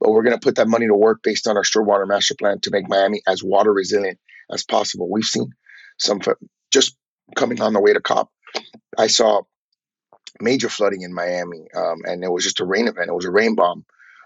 But 0.00 0.10
we're 0.10 0.22
going 0.22 0.38
to 0.38 0.44
put 0.44 0.56
that 0.56 0.68
money 0.68 0.86
to 0.86 0.94
work 0.94 1.22
based 1.22 1.46
on 1.46 1.56
our 1.56 1.62
stormwater 1.62 2.06
master 2.06 2.34
plan 2.38 2.60
to 2.60 2.70
make 2.70 2.88
Miami 2.88 3.22
as 3.26 3.42
water 3.42 3.72
resilient 3.72 4.18
as 4.50 4.62
possible. 4.62 5.10
We've 5.10 5.24
seen 5.24 5.50
some 5.98 6.20
just 6.70 6.96
coming 7.34 7.60
on 7.60 7.72
the 7.72 7.80
way 7.80 7.92
to 7.92 8.00
COP. 8.00 8.30
I 8.98 9.06
saw 9.06 9.42
major 10.40 10.68
flooding 10.68 11.02
in 11.02 11.14
Miami, 11.14 11.66
um, 11.74 12.02
and 12.04 12.22
it 12.22 12.30
was 12.30 12.44
just 12.44 12.60
a 12.60 12.64
rain 12.64 12.88
event. 12.88 13.08
It 13.08 13.14
was 13.14 13.24
a 13.24 13.30
rain 13.30 13.54
bomb. 13.54 13.84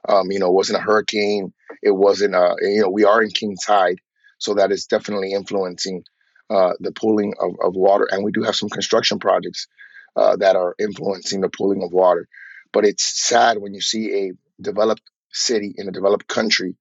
Um, 0.08 0.30
you 0.30 0.38
know, 0.38 0.48
it 0.48 0.54
wasn't 0.54 0.78
a 0.78 0.82
hurricane. 0.82 1.52
It 1.82 1.92
wasn't 1.92 2.34
a, 2.34 2.56
you 2.62 2.82
know, 2.82 2.90
we 2.90 3.04
are 3.04 3.22
in 3.22 3.30
king 3.30 3.56
tide, 3.64 3.98
so 4.38 4.54
that 4.54 4.72
is 4.72 4.86
definitely 4.86 5.32
influencing 5.32 6.04
uh, 6.48 6.72
the 6.80 6.92
pooling 6.92 7.34
of, 7.38 7.52
of 7.62 7.76
water. 7.76 8.08
And 8.10 8.24
we 8.24 8.32
do 8.32 8.42
have 8.42 8.56
some 8.56 8.68
construction 8.68 9.18
projects 9.18 9.68
uh, 10.16 10.36
that 10.36 10.56
are 10.56 10.74
influencing 10.78 11.40
the 11.40 11.48
pooling 11.48 11.82
of 11.82 11.92
water. 11.92 12.28
But 12.72 12.84
it's 12.84 13.04
sad 13.04 13.58
when 13.58 13.74
you 13.74 13.80
see 13.80 14.14
a 14.14 14.32
developed 14.62 15.02
city 15.32 15.74
in 15.76 15.88
a 15.88 15.92
developed 15.92 16.26
country 16.26 16.76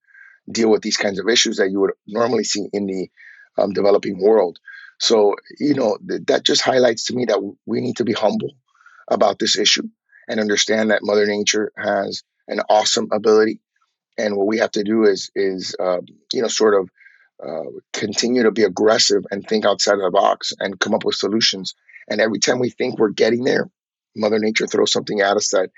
deal 0.52 0.70
with 0.70 0.82
these 0.82 0.98
kinds 0.98 1.20
of 1.20 1.30
issues 1.30 1.58
that 1.58 1.70
you 1.70 1.80
would 1.80 1.92
normally 2.08 2.44
see 2.44 2.68
in 2.74 2.86
the 2.88 3.10
um, 3.58 3.72
developing 3.74 4.20
world. 4.20 4.58
So, 5.00 5.36
you 5.60 5.76
know, 5.76 5.98
th- 6.08 6.22
that 6.28 6.44
just 6.44 6.62
highlights 6.62 7.06
to 7.06 7.16
me 7.16 7.26
that 7.26 7.42
we 7.66 7.82
need 7.82 7.98
to 7.98 8.06
be 8.06 8.14
humble 8.14 8.52
about 9.08 9.40
this 9.40 9.58
issue 9.58 9.88
and 10.28 10.40
understand 10.40 10.92
that 10.92 11.04
Mother 11.04 11.26
Nature 11.26 11.72
has 11.78 12.24
an 12.48 12.62
awesome 12.70 13.10
ability. 13.12 13.62
And 14.18 14.36
what 14.36 14.48
we 14.48 14.60
have 14.60 14.72
to 14.72 14.84
do 14.84 15.06
is, 15.06 15.32
is 15.36 15.76
um, 15.80 16.02
you 16.34 16.42
know, 16.42 16.48
sort 16.48 16.76
of 16.76 16.90
uh, 17.42 17.70
continue 17.94 18.44
to 18.44 18.52
be 18.52 18.64
aggressive 18.64 19.24
and 19.32 19.48
think 19.48 19.66
outside 19.66 19.94
of 19.94 20.02
the 20.02 20.12
box 20.12 20.54
and 20.60 20.80
come 20.80 20.94
up 20.94 21.06
with 21.06 21.16
solutions. 21.16 21.74
And 22.10 22.20
every 22.20 22.40
time 22.40 22.60
we 22.60 22.70
think 22.70 22.98
we're 22.98 23.10
getting 23.10 23.44
there, 23.44 23.70
Mother 24.16 24.40
Nature 24.40 24.68
throws 24.68 24.92
something 24.92 25.22
at 25.22 25.38
us 25.38 25.52
that 25.52 25.70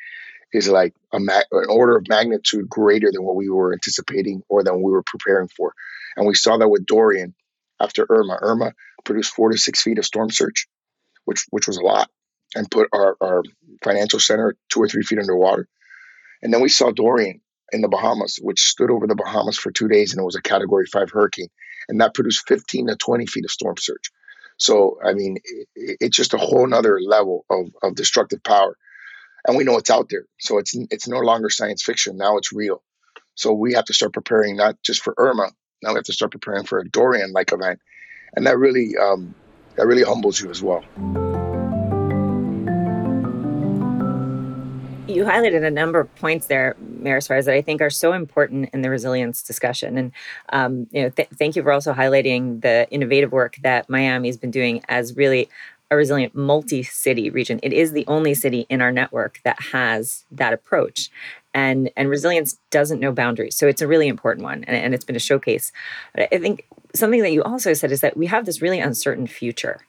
is 0.54 0.68
like 0.68 0.94
a 1.14 1.20
ma- 1.20 1.44
an 1.52 1.70
order 1.70 1.96
of 1.96 2.08
magnitude 2.08 2.70
greater 2.70 3.12
than 3.12 3.24
what 3.24 3.36
we 3.36 3.50
were 3.50 3.74
anticipating 3.74 4.44
or 4.50 4.64
than 4.64 4.82
we 4.82 4.92
were 4.92 5.04
preparing 5.04 5.48
for. 5.48 5.74
And 6.16 6.28
we 6.28 6.36
saw 6.36 6.58
that 6.58 6.70
with 6.70 6.86
Dorian 6.86 7.34
after 7.80 8.06
Irma. 8.10 8.38
Irma 8.42 8.74
produced 9.04 9.34
four 9.34 9.50
to 9.50 9.58
six 9.58 9.82
feet 9.82 9.98
of 9.98 10.06
storm 10.06 10.30
surge, 10.30 10.68
which 11.26 11.46
which 11.50 11.68
was 11.68 11.78
a 11.78 11.82
lot, 11.82 12.10
and 12.56 12.70
put 12.70 12.90
our, 12.94 13.16
our 13.22 13.44
financial 13.84 14.20
center 14.20 14.56
two 14.70 14.82
or 14.82 14.88
three 14.88 15.04
feet 15.04 15.20
underwater. 15.20 15.68
And 16.42 16.54
then 16.54 16.62
we 16.62 16.70
saw 16.70 16.92
Dorian 16.92 17.42
in 17.72 17.82
the 17.82 17.88
Bahamas, 17.88 18.40
which 18.42 18.62
stood 18.62 18.92
over 18.92 19.08
the 19.08 19.16
Bahamas 19.16 19.58
for 19.58 19.72
two 19.72 19.88
days, 19.88 20.12
and 20.12 20.22
it 20.22 20.26
was 20.26 20.36
a 20.36 20.42
Category 20.42 20.86
Five 20.86 21.12
hurricane, 21.12 21.50
and 21.88 22.02
that 22.02 22.14
produced 22.14 22.48
15 22.48 22.88
to 22.88 22.96
20 22.96 23.26
feet 23.28 23.46
of 23.46 23.52
storm 23.52 23.78
surge. 23.78 24.12
So 24.58 25.00
I 25.04 25.14
mean, 25.14 25.38
it, 25.44 25.98
it's 26.00 26.18
just 26.18 26.34
a 26.34 26.38
whole 26.38 26.68
nother 26.68 27.00
level 27.00 27.46
of, 27.50 27.68
of 27.82 27.96
destructive 27.96 28.44
power, 28.44 28.78
and 29.48 29.58
we 29.58 29.64
know 29.64 29.78
it's 29.78 29.90
out 29.90 30.10
there. 30.10 30.26
So 30.40 30.58
it's 30.58 30.76
it's 30.90 31.08
no 31.08 31.20
longer 31.20 31.50
science 31.50 31.84
fiction. 31.84 32.18
Now 32.18 32.38
it's 32.38 32.52
real. 32.54 32.82
So 33.36 33.54
we 33.54 33.74
have 33.74 33.86
to 33.86 33.94
start 33.94 34.14
preparing 34.14 34.56
not 34.56 34.76
just 34.84 35.02
for 35.02 35.14
Irma. 35.18 35.52
Now 35.82 35.92
we 35.92 35.96
have 35.96 36.06
to 36.06 36.14
start 36.14 36.32
preparing 36.32 36.66
for 36.66 36.80
a 36.80 36.88
Dorian-like 36.88 37.52
event, 37.52 37.80
and 38.36 38.46
that 38.46 38.58
really 38.58 38.96
um, 38.98 39.34
that 39.76 39.88
really 39.88 40.04
humbles 40.04 40.40
you 40.40 40.50
as 40.50 40.62
well. 40.62 40.84
You 45.08 45.26
highlighted 45.26 45.66
a 45.66 45.72
number 45.72 46.00
of 46.00 46.16
points 46.16 46.48
there, 46.48 46.76
Suarez, 47.20 47.46
that 47.46 47.54
I 47.54 47.62
think 47.62 47.82
are 47.82 47.90
so 47.90 48.14
important 48.14 48.70
in 48.72 48.82
the 48.82 48.90
resilience 48.90 49.42
discussion. 49.42 49.98
And 49.98 50.12
um, 50.50 50.88
you 50.92 51.02
know, 51.02 51.10
th- 51.10 51.28
thank 51.36 51.58
you 51.58 51.64
for 51.64 51.72
also 51.74 51.94
highlighting 51.94 52.62
the 52.62 52.88
innovative 52.92 53.34
work 53.34 53.58
that 53.64 53.90
Miami's 53.90 54.38
been 54.38 54.52
doing 54.52 54.82
as 54.88 55.18
really 55.18 55.50
a 55.92 55.96
resilient 55.96 56.34
multi-city 56.34 57.30
region. 57.30 57.60
It 57.62 57.74
is 57.74 57.92
the 57.92 58.06
only 58.08 58.34
city 58.34 58.66
in 58.70 58.82
our 58.82 58.92
network 58.92 59.42
that 59.44 59.62
has 59.74 60.24
that 60.32 60.54
approach. 60.54 61.12
And, 61.54 61.92
and 61.98 62.10
resilience 62.10 62.58
doesn't 62.70 63.02
know 63.02 63.12
boundaries. 63.12 63.58
So 63.58 63.68
it's 63.68 63.82
a 63.82 63.88
really 63.88 64.08
important 64.08 64.46
one. 64.46 64.64
And, 64.64 64.78
and 64.78 64.94
it's 64.94 65.04
been 65.04 65.18
a 65.18 65.20
showcase. 65.20 65.74
But 66.16 66.34
I 66.34 66.38
think 66.38 66.66
something 66.96 67.22
that 67.22 67.34
you 67.34 67.44
also 67.44 67.74
said 67.74 67.92
is 67.92 68.00
that 68.02 68.16
we 68.16 68.28
have 68.28 68.46
this 68.46 68.62
really 68.62 68.80
uncertain 68.80 69.28
future. 69.28 69.82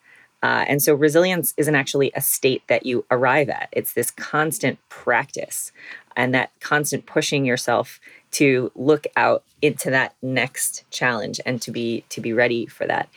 Uh, 0.42 0.64
and 0.66 0.82
so 0.82 0.92
resilience 0.92 1.54
isn't 1.56 1.76
actually 1.76 2.11
a 2.16 2.21
state 2.21 2.62
that 2.66 2.85
you 2.85 3.04
arrive 3.12 3.49
at, 3.49 3.68
it's 3.71 3.92
this 3.92 4.11
constant 4.11 4.76
practice 4.88 5.71
and 6.16 6.35
that 6.35 6.50
constant 6.61 7.07
pushing 7.07 7.45
yourself 7.45 8.00
to 8.33 8.73
look 8.75 9.07
out 9.16 9.45
into 9.61 9.90
that 9.90 10.14
next 10.23 10.85
challenge 10.90 11.40
and 11.47 11.62
to 11.62 11.71
be 11.71 12.04
to 12.09 12.21
be 12.21 12.33
ready 12.33 12.66
for 12.66 12.87
that. 12.87 13.09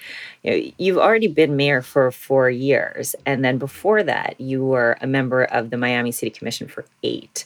You 0.44 0.52
know 0.52 0.72
you've 0.78 0.98
already 0.98 1.28
been 1.28 1.56
mayor 1.56 1.82
for 1.82 2.12
four 2.12 2.50
years 2.50 3.16
and 3.26 3.44
then 3.44 3.58
before 3.58 4.04
that 4.04 4.40
you 4.40 4.64
were 4.64 4.98
a 5.02 5.08
member 5.08 5.44
of 5.44 5.70
the 5.70 5.78
miami 5.78 6.12
city 6.12 6.30
commission 6.30 6.68
for 6.68 6.86
eight. 7.02 7.46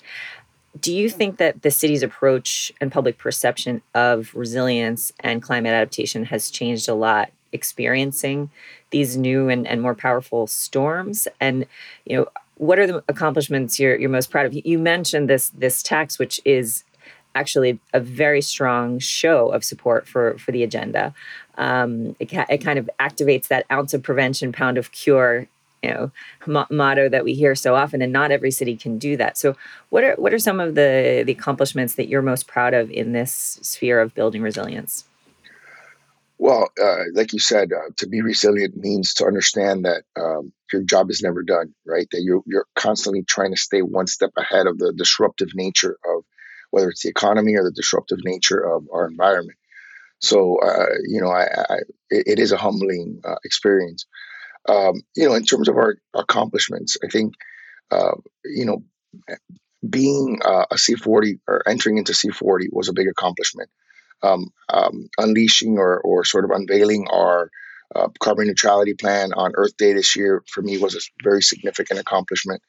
Do 0.80 0.94
you 0.94 1.10
think 1.10 1.38
that 1.38 1.62
the 1.62 1.72
city's 1.72 2.04
approach 2.04 2.72
and 2.80 2.92
public 2.92 3.18
perception 3.18 3.82
of 3.96 4.34
resilience 4.36 5.12
and 5.20 5.42
climate 5.42 5.74
adaptation 5.74 6.26
has 6.26 6.50
changed 6.50 6.88
a 6.88 6.94
lot 6.94 7.32
experiencing 7.52 8.52
these 8.92 9.18
new 9.18 9.50
and, 9.50 9.66
and 9.66 9.82
more 9.82 9.96
powerful 9.96 10.48
storms? 10.48 11.28
And 11.40 11.66
you 12.06 12.18
know 12.18 12.28
what 12.60 12.78
are 12.78 12.86
the 12.86 13.04
accomplishments 13.08 13.80
you're, 13.80 13.98
you're 13.98 14.10
most 14.10 14.30
proud 14.30 14.46
of? 14.46 14.54
You 14.54 14.78
mentioned 14.78 15.30
this 15.30 15.50
this 15.50 15.82
tax 15.82 16.20
which 16.20 16.40
is 16.46 16.84
actually 17.34 17.80
a 17.94 18.00
very 18.00 18.42
strong 18.42 19.00
show 19.00 19.50
of 19.50 19.64
support 19.64 20.08
for 20.08 20.38
for 20.38 20.52
the 20.52 20.62
agenda. 20.62 21.14
Um, 21.58 22.16
it, 22.20 22.32
it 22.34 22.58
kind 22.60 22.78
of 22.78 22.90
activates 23.00 23.48
that 23.48 23.66
ounce 23.72 23.94
of 23.94 24.04
prevention 24.04 24.52
pound 24.52 24.78
of 24.78 24.92
cure 24.92 25.48
you 25.82 25.90
know 25.90 26.12
mo- 26.46 26.68
motto 26.70 27.08
that 27.08 27.24
we 27.24 27.34
hear 27.34 27.56
so 27.56 27.76
often 27.76 28.02
and 28.02 28.12
not 28.12 28.30
every 28.30 28.52
city 28.52 28.76
can 28.76 28.98
do 28.98 29.16
that. 29.16 29.38
So 29.38 29.56
what 29.90 30.04
are 30.04 30.16
what 30.16 30.34
are 30.34 30.40
some 30.40 30.60
of 30.60 30.76
the 30.76 31.24
the 31.26 31.32
accomplishments 31.32 31.96
that 31.96 32.10
you're 32.10 32.22
most 32.22 32.46
proud 32.46 32.74
of 32.74 32.92
in 32.92 33.14
this 33.14 33.60
sphere 33.62 34.02
of 34.02 34.14
building 34.14 34.42
resilience 34.42 35.06
well, 36.40 36.70
uh, 36.82 37.04
like 37.14 37.34
you 37.34 37.40
said, 37.40 37.72
uh, 37.74 37.92
to 37.98 38.08
be 38.08 38.22
resilient 38.22 38.76
means 38.78 39.14
to 39.16 39.26
understand 39.26 39.84
that 39.84 40.04
um, 40.16 40.54
your 40.72 40.84
job 40.84 41.12
is 41.12 41.22
never 41.22 41.44
done, 41.44 41.76
right? 41.86 42.08
That 42.12 42.22
you're 42.22 42.42
you're 42.46 42.66
constantly 42.76 43.24
trying 43.24 43.52
to 43.52 43.60
stay 43.60 43.82
one 43.82 44.08
step 44.08 44.32
ahead 44.38 44.66
of 44.66 44.78
the 44.78 44.94
disruptive 44.94 45.50
nature 45.54 45.98
of 46.06 46.24
whether 46.72 46.90
it's 46.90 47.04
the 47.04 47.10
economy 47.10 47.58
or 47.58 47.64
the 47.66 47.72
disruptive 47.72 48.20
nature 48.24 48.60
of 48.60 48.88
our 48.94 49.06
environment. 49.06 49.58
So, 50.20 50.58
uh, 50.60 50.96
you 51.06 51.22
know, 51.22 51.30
I, 51.30 51.44
I 51.70 51.78
it, 52.10 52.40
is 52.40 52.54
a 52.54 52.58
humbling 52.58 53.22
uh, 53.26 53.36
experience. 53.44 54.06
Um, 54.68 55.02
you 55.16 55.28
know, 55.28 55.36
in 55.36 55.44
terms 55.44 55.68
of 55.68 55.76
our 55.76 55.98
accomplishments, 56.14 56.98
I 57.04 57.08
think, 57.08 57.34
uh, 57.92 58.16
you 58.46 58.66
know, 58.66 58.84
being 59.90 60.40
uh, 60.44 60.66
a 60.72 60.76
C40 60.76 61.40
or 61.48 61.68
entering 61.68 61.98
into 61.98 62.14
C40 62.14 62.68
was 62.72 62.90
a 62.90 62.94
big 62.94 63.08
accomplishment 63.08 63.70
um, 64.22 64.52
um, 64.72 65.10
unleashing 65.18 65.78
or, 65.78 66.00
or 66.02 66.24
sort 66.26 66.46
of 66.46 66.52
unveiling 66.52 67.08
our 67.12 67.50
uh, 67.96 68.08
carbon 68.20 68.48
neutrality 68.48 68.94
plan 68.94 69.32
on 69.34 69.52
Earth 69.56 69.76
Day 69.78 69.94
this 69.94 70.16
year 70.16 70.44
for 70.48 70.62
me 70.62 70.78
was 70.78 70.96
a 70.96 71.00
very 71.24 71.42
significant 71.42 72.00
accomplishment. 72.00 72.62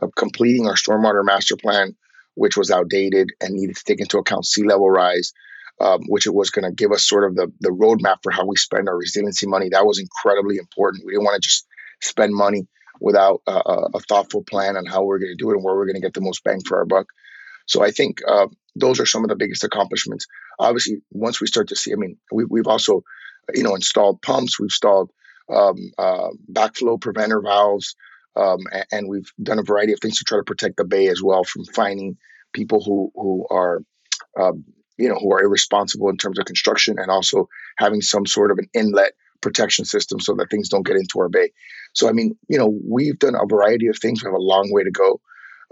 Of 0.00 0.14
completing 0.14 0.66
our 0.66 0.74
stormwater 0.74 1.22
master 1.22 1.54
plan, 1.54 1.94
which 2.34 2.56
was 2.56 2.70
outdated 2.70 3.28
and 3.42 3.54
needed 3.54 3.76
to 3.76 3.84
take 3.84 4.00
into 4.00 4.16
account 4.16 4.46
sea 4.46 4.64
level 4.64 4.88
rise, 4.88 5.34
um, 5.82 6.00
which 6.08 6.26
it 6.26 6.34
was 6.34 6.48
going 6.48 6.64
to 6.64 6.74
give 6.74 6.92
us 6.92 7.06
sort 7.06 7.24
of 7.24 7.36
the, 7.36 7.52
the 7.60 7.68
roadmap 7.68 8.16
for 8.22 8.32
how 8.32 8.46
we 8.46 8.56
spend 8.56 8.88
our 8.88 8.96
resiliency 8.96 9.46
money. 9.46 9.68
That 9.68 9.84
was 9.84 9.98
incredibly 9.98 10.56
important. 10.56 11.04
We 11.04 11.12
didn't 11.12 11.24
want 11.24 11.42
to 11.42 11.46
just 11.46 11.66
spend 12.00 12.34
money 12.34 12.66
without 13.00 13.42
uh, 13.46 13.88
a 13.94 14.00
thoughtful 14.00 14.44
plan 14.44 14.76
on 14.76 14.86
how 14.86 15.04
we're 15.04 15.18
going 15.18 15.36
to 15.36 15.44
do 15.44 15.50
it 15.50 15.56
and 15.56 15.64
where 15.64 15.74
we're 15.74 15.86
going 15.86 15.96
to 15.96 16.00
get 16.00 16.14
the 16.14 16.20
most 16.20 16.42
bang 16.44 16.60
for 16.66 16.78
our 16.78 16.86
buck. 16.86 17.06
So 17.66 17.84
I 17.84 17.90
think 17.90 18.20
uh, 18.26 18.46
those 18.76 19.00
are 19.00 19.06
some 19.06 19.24
of 19.24 19.28
the 19.28 19.36
biggest 19.36 19.64
accomplishments. 19.64 20.26
Obviously, 20.62 20.98
once 21.10 21.40
we 21.40 21.46
start 21.48 21.68
to 21.68 21.76
see, 21.76 21.92
I 21.92 21.96
mean, 21.96 22.16
we, 22.30 22.44
we've 22.44 22.68
also, 22.68 23.02
you 23.52 23.64
know, 23.64 23.74
installed 23.74 24.22
pumps, 24.22 24.60
we've 24.60 24.66
installed 24.66 25.10
um, 25.52 25.76
uh, 25.98 26.28
backflow 26.52 27.00
preventer 27.00 27.40
valves, 27.42 27.96
um, 28.36 28.58
and, 28.72 28.84
and, 28.92 29.08
we've 29.08 29.30
done 29.42 29.58
a 29.58 29.64
variety 29.64 29.92
of 29.92 29.98
things 30.00 30.18
to 30.18 30.24
try 30.24 30.38
to 30.38 30.44
protect 30.44 30.76
the 30.76 30.84
bay 30.84 31.08
as 31.08 31.20
well 31.22 31.44
from 31.44 31.64
finding 31.64 32.16
people 32.52 32.82
who 32.82 33.10
who 33.14 33.46
are, 33.50 33.82
um, 34.40 34.64
you 34.96 35.08
know, 35.08 35.16
who 35.16 35.32
are 35.32 35.42
irresponsible 35.42 36.08
in 36.08 36.16
terms 36.16 36.38
of 36.38 36.44
construction, 36.44 36.96
and 36.98 37.10
also 37.10 37.48
having 37.76 38.00
some 38.00 38.24
sort 38.24 38.52
of 38.52 38.58
an 38.58 38.68
inlet 38.72 39.12
protection 39.40 39.84
system 39.84 40.20
so 40.20 40.34
that 40.34 40.48
things 40.48 40.68
don't 40.68 40.86
get 40.86 40.96
into 40.96 41.18
our 41.18 41.28
bay. 41.28 41.50
So, 41.92 42.08
I 42.08 42.12
mean, 42.12 42.38
you 42.48 42.56
know, 42.56 42.72
we've 42.88 43.18
done 43.18 43.34
a 43.34 43.46
variety 43.46 43.88
of 43.88 43.98
things. 43.98 44.22
We 44.22 44.28
have 44.28 44.34
a 44.34 44.38
long 44.38 44.70
way 44.72 44.84
to 44.84 44.90
go. 44.90 45.20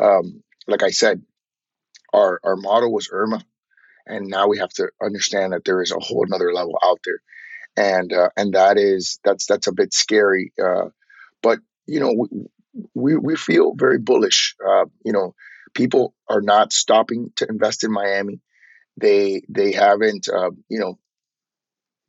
Um, 0.02 0.42
like 0.66 0.82
I 0.82 0.90
said, 0.90 1.23
our 2.12 2.40
our 2.44 2.56
model 2.56 2.92
was 2.92 3.09
Irma, 3.11 3.42
and 4.07 4.26
now 4.26 4.49
we 4.49 4.59
have 4.59 4.71
to 4.71 4.88
understand 5.02 5.52
that 5.52 5.64
there 5.64 5.83
is 5.83 5.92
a 5.92 5.99
whole 5.99 6.25
another 6.25 6.52
level 6.52 6.78
out 6.85 7.00
there, 7.04 7.21
and 7.76 8.12
uh, 8.12 8.30
and 8.37 8.54
that 8.54 8.78
is 8.78 9.19
that's 9.25 9.47
that's 9.47 9.66
a 9.66 9.73
bit 9.73 9.92
scary. 9.92 10.52
Uh, 10.62 10.90
but 11.42 11.61
you 11.87 12.00
know, 12.00 12.26
we, 12.95 13.16
we 13.16 13.37
feel 13.37 13.75
very 13.75 13.99
bullish. 13.99 14.54
Uh, 14.64 14.85
you 15.04 15.12
know, 15.12 15.35
people 15.75 16.14
are 16.28 16.42
not 16.42 16.73
stopping 16.73 17.33
to 17.37 17.47
invest 17.49 17.85
in 17.85 17.92
Miami. 17.92 18.40
They 18.97 19.42
they 19.49 19.73
haven't 19.73 20.28
um, 20.28 20.64
you 20.69 20.80
know 20.80 20.99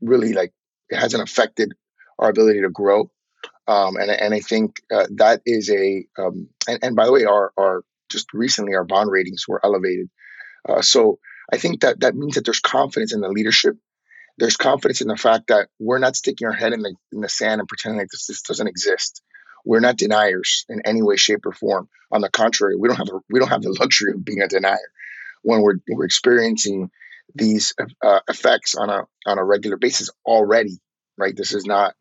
really 0.01 0.33
like 0.33 0.53
it 0.89 0.97
hasn't 0.97 1.23
affected 1.23 1.73
our 2.19 2.29
ability 2.29 2.61
to 2.61 2.69
grow. 2.69 3.09
Um, 3.67 3.95
and 3.95 4.11
and 4.11 4.33
I 4.33 4.39
think 4.39 4.81
uh, 4.93 5.07
that 5.15 5.41
is 5.45 5.69
a 5.69 6.05
um, 6.17 6.49
and, 6.67 6.79
and 6.83 6.95
by 6.95 7.05
the 7.05 7.11
way, 7.11 7.25
our 7.25 7.53
our 7.57 7.83
just 8.09 8.33
recently 8.33 8.75
our 8.75 8.83
bond 8.83 9.11
ratings 9.11 9.47
were 9.47 9.61
elevated. 9.63 10.09
Uh, 10.67 10.81
so 10.81 11.19
I 11.51 11.57
think 11.57 11.81
that 11.81 12.01
that 12.01 12.15
means 12.15 12.35
that 12.35 12.45
there's 12.45 12.59
confidence 12.59 13.13
in 13.13 13.21
the 13.21 13.29
leadership. 13.29 13.75
There's 14.37 14.57
confidence 14.57 15.01
in 15.01 15.07
the 15.07 15.17
fact 15.17 15.47
that 15.47 15.69
we're 15.79 15.99
not 15.99 16.15
sticking 16.15 16.47
our 16.47 16.53
head 16.53 16.73
in 16.73 16.81
the 16.81 16.95
in 17.11 17.21
the 17.21 17.29
sand 17.29 17.61
and 17.61 17.67
pretending 17.67 17.99
like 17.99 18.09
this, 18.09 18.27
this 18.27 18.41
doesn't 18.41 18.67
exist. 18.67 19.21
We're 19.65 19.79
not 19.79 19.97
deniers 19.97 20.65
in 20.69 20.81
any 20.85 21.03
way, 21.03 21.17
shape, 21.17 21.45
or 21.45 21.51
form. 21.51 21.87
On 22.11 22.21
the 22.21 22.29
contrary, 22.29 22.75
we 22.75 22.87
don't 22.87 22.97
have 22.97 23.09
a, 23.09 23.19
we 23.29 23.39
don't 23.39 23.49
have 23.49 23.61
the 23.61 23.71
luxury 23.79 24.13
of 24.13 24.25
being 24.25 24.41
a 24.41 24.47
denier 24.47 24.77
when 25.43 25.61
we're 25.61 25.75
we're 25.89 26.05
experiencing 26.05 26.89
these 27.35 27.73
uh, 28.03 28.19
effects 28.27 28.75
on 28.75 28.89
a 28.89 29.03
on 29.25 29.37
a 29.37 29.43
regular 29.43 29.77
basis 29.77 30.09
already. 30.25 30.79
Right, 31.17 31.35
this 31.35 31.53
is 31.53 31.65
not 31.65 31.93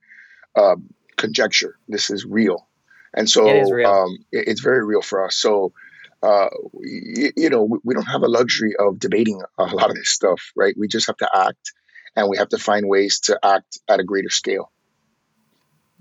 um, 0.56 0.90
conjecture. 1.16 1.76
This 1.88 2.11
is 2.11 2.25
real, 2.25 2.66
and 3.12 3.28
so 3.28 3.47
it 3.49 3.56
is 3.56 3.70
real. 3.70 3.90
Um, 3.90 4.18
it, 4.32 4.49
it's 4.49 4.61
very 4.61 4.85
real 4.85 5.02
for 5.02 5.26
us. 5.26 5.37
So. 5.37 5.73
Uh, 6.22 6.48
you, 6.82 7.32
you 7.36 7.50
know, 7.50 7.64
we, 7.64 7.78
we 7.84 7.94
don't 7.94 8.04
have 8.04 8.22
a 8.22 8.28
luxury 8.28 8.74
of 8.78 8.98
debating 8.98 9.40
a 9.58 9.64
lot 9.64 9.90
of 9.90 9.96
this 9.96 10.10
stuff, 10.10 10.52
right? 10.54 10.74
We 10.78 10.88
just 10.88 11.06
have 11.06 11.16
to 11.18 11.30
act, 11.34 11.72
and 12.16 12.28
we 12.28 12.36
have 12.36 12.50
to 12.50 12.58
find 12.58 12.88
ways 12.88 13.20
to 13.20 13.38
act 13.42 13.78
at 13.88 14.00
a 14.00 14.04
greater 14.04 14.30
scale. 14.30 14.70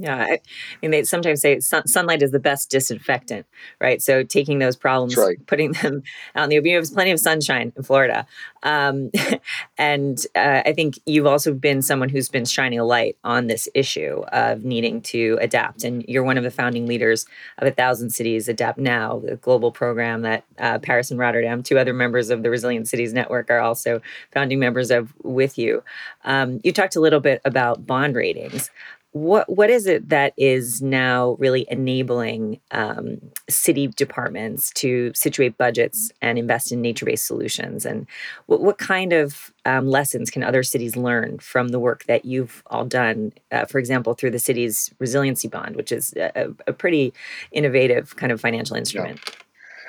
Yeah, 0.01 0.15
I, 0.15 0.31
I 0.31 0.39
mean, 0.81 0.91
they 0.91 1.03
sometimes 1.03 1.41
say 1.41 1.59
sun, 1.59 1.85
sunlight 1.85 2.21
is 2.21 2.31
the 2.31 2.39
best 2.39 2.71
disinfectant, 2.71 3.45
right? 3.81 4.01
So 4.01 4.23
taking 4.23 4.59
those 4.59 4.77
problems, 4.77 5.17
right. 5.17 5.45
putting 5.45 5.73
them 5.73 6.03
out 6.35 6.45
in 6.45 6.49
the 6.49 6.57
open. 6.57 6.71
There's 6.71 6.91
plenty 6.91 7.11
of 7.11 7.19
sunshine 7.19 7.73
in 7.75 7.83
Florida, 7.83 8.25
um, 8.63 9.11
and 9.77 10.25
uh, 10.35 10.61
I 10.65 10.71
think 10.71 10.99
you've 11.05 11.25
also 11.25 11.53
been 11.53 11.81
someone 11.81 12.07
who's 12.07 12.29
been 12.29 12.45
shining 12.45 12.79
a 12.79 12.85
light 12.85 13.17
on 13.25 13.47
this 13.47 13.67
issue 13.73 14.23
of 14.31 14.63
needing 14.63 15.01
to 15.01 15.37
adapt. 15.41 15.83
And 15.83 16.05
you're 16.07 16.23
one 16.23 16.37
of 16.37 16.45
the 16.45 16.51
founding 16.51 16.87
leaders 16.87 17.25
of 17.57 17.67
a 17.67 17.71
thousand 17.71 18.11
cities 18.11 18.47
adapt 18.47 18.79
now, 18.79 19.19
the 19.19 19.35
global 19.35 19.71
program 19.71 20.21
that 20.21 20.45
uh, 20.59 20.79
Paris 20.79 21.11
and 21.11 21.19
Rotterdam, 21.19 21.61
two 21.61 21.77
other 21.77 21.93
members 21.93 22.29
of 22.29 22.41
the 22.41 22.49
Resilient 22.49 22.87
Cities 22.87 23.13
Network, 23.13 23.49
are 23.49 23.59
also 23.59 24.01
founding 24.31 24.59
members 24.59 24.91
of 24.91 25.13
with 25.23 25.57
you. 25.57 25.83
Um, 26.23 26.61
you 26.63 26.71
talked 26.71 26.95
a 26.95 27.01
little 27.01 27.19
bit 27.19 27.41
about 27.43 27.85
bond 27.85 28.15
ratings 28.15 28.69
what 29.11 29.49
what 29.49 29.69
is 29.69 29.87
it 29.87 30.09
that 30.09 30.33
is 30.37 30.81
now 30.81 31.35
really 31.39 31.65
enabling 31.69 32.59
um, 32.71 33.19
city 33.49 33.87
departments 33.87 34.71
to 34.75 35.11
situate 35.15 35.57
budgets 35.57 36.11
and 36.21 36.37
invest 36.37 36.71
in 36.71 36.81
nature-based 36.81 37.25
solutions? 37.25 37.85
And 37.85 38.05
what, 38.45 38.61
what 38.61 38.77
kind 38.77 39.11
of 39.11 39.51
um, 39.65 39.87
lessons 39.87 40.29
can 40.29 40.43
other 40.43 40.63
cities 40.63 40.95
learn 40.95 41.39
from 41.39 41.69
the 41.69 41.79
work 41.79 42.05
that 42.05 42.25
you've 42.25 42.61
all 42.67 42.85
done 42.85 43.33
uh, 43.51 43.65
for 43.65 43.79
example 43.79 44.13
through 44.13 44.31
the 44.31 44.39
city's 44.39 44.93
resiliency 44.99 45.47
bond 45.47 45.75
which 45.75 45.91
is 45.91 46.13
a, 46.13 46.53
a 46.67 46.73
pretty 46.73 47.13
innovative 47.51 48.15
kind 48.15 48.31
of 48.31 48.39
financial 48.39 48.75
instrument? 48.75 49.19
Yeah. 49.25 49.33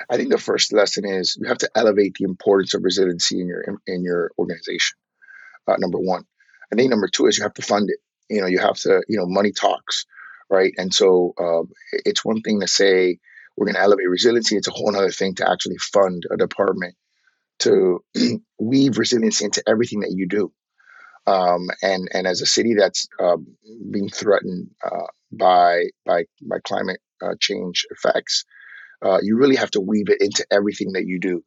i 0.09 0.17
think 0.17 0.29
the 0.29 0.37
first 0.37 0.73
lesson 0.73 1.05
is 1.05 1.37
you 1.39 1.47
have 1.47 1.59
to 1.59 1.69
elevate 1.75 2.15
the 2.15 2.25
importance 2.25 2.73
of 2.73 2.83
resiliency 2.83 3.39
in 3.39 3.47
your 3.47 3.61
in, 3.61 3.77
in 3.87 4.03
your 4.03 4.31
organization 4.37 4.97
uh, 5.67 5.75
number 5.79 5.99
one. 5.99 6.23
I 6.71 6.75
think 6.75 6.89
number 6.89 7.07
two 7.07 7.27
is 7.27 7.37
you 7.37 7.43
have 7.43 7.53
to 7.55 7.61
fund 7.61 7.89
it 7.89 7.99
you 8.31 8.41
know 8.41 8.47
you 8.47 8.59
have 8.59 8.77
to 8.77 9.03
you 9.09 9.17
know 9.19 9.27
money 9.27 9.53
talks 9.53 10.07
right? 10.51 10.73
And 10.77 10.93
so 10.93 11.33
um, 11.39 11.71
it's 11.91 12.25
one 12.25 12.41
thing 12.41 12.61
to 12.61 12.67
say 12.67 13.19
we're 13.57 13.67
going 13.67 13.75
to 13.75 13.81
elevate 13.81 14.09
resiliency 14.09 14.57
it's 14.57 14.67
a 14.69 14.71
whole 14.71 14.95
other 14.95 15.11
thing 15.11 15.35
to 15.35 15.49
actually 15.49 15.77
fund 15.77 16.25
a 16.31 16.37
department 16.37 16.95
to 17.59 18.03
weave 18.59 18.97
resiliency 18.97 19.45
into 19.45 19.63
everything 19.67 20.01
that 20.01 20.13
you 20.13 20.27
do. 20.27 20.53
Um, 21.27 21.69
and 21.83 22.09
and 22.13 22.27
as 22.27 22.41
a 22.41 22.47
city 22.47 22.75
that's 22.75 23.07
um, 23.19 23.47
being 23.91 24.09
threatened 24.09 24.71
uh, 24.85 25.07
by 25.31 25.85
by 26.05 26.25
by 26.41 26.59
climate 26.65 27.01
uh, 27.23 27.35
change 27.39 27.85
effects 27.91 28.43
uh, 29.03 29.19
you 29.23 29.37
really 29.37 29.57
have 29.57 29.71
to 29.71 29.81
weave 29.81 30.09
it 30.09 30.21
into 30.21 30.45
everything 30.51 30.93
that 30.93 31.05
you 31.07 31.19
do. 31.19 31.43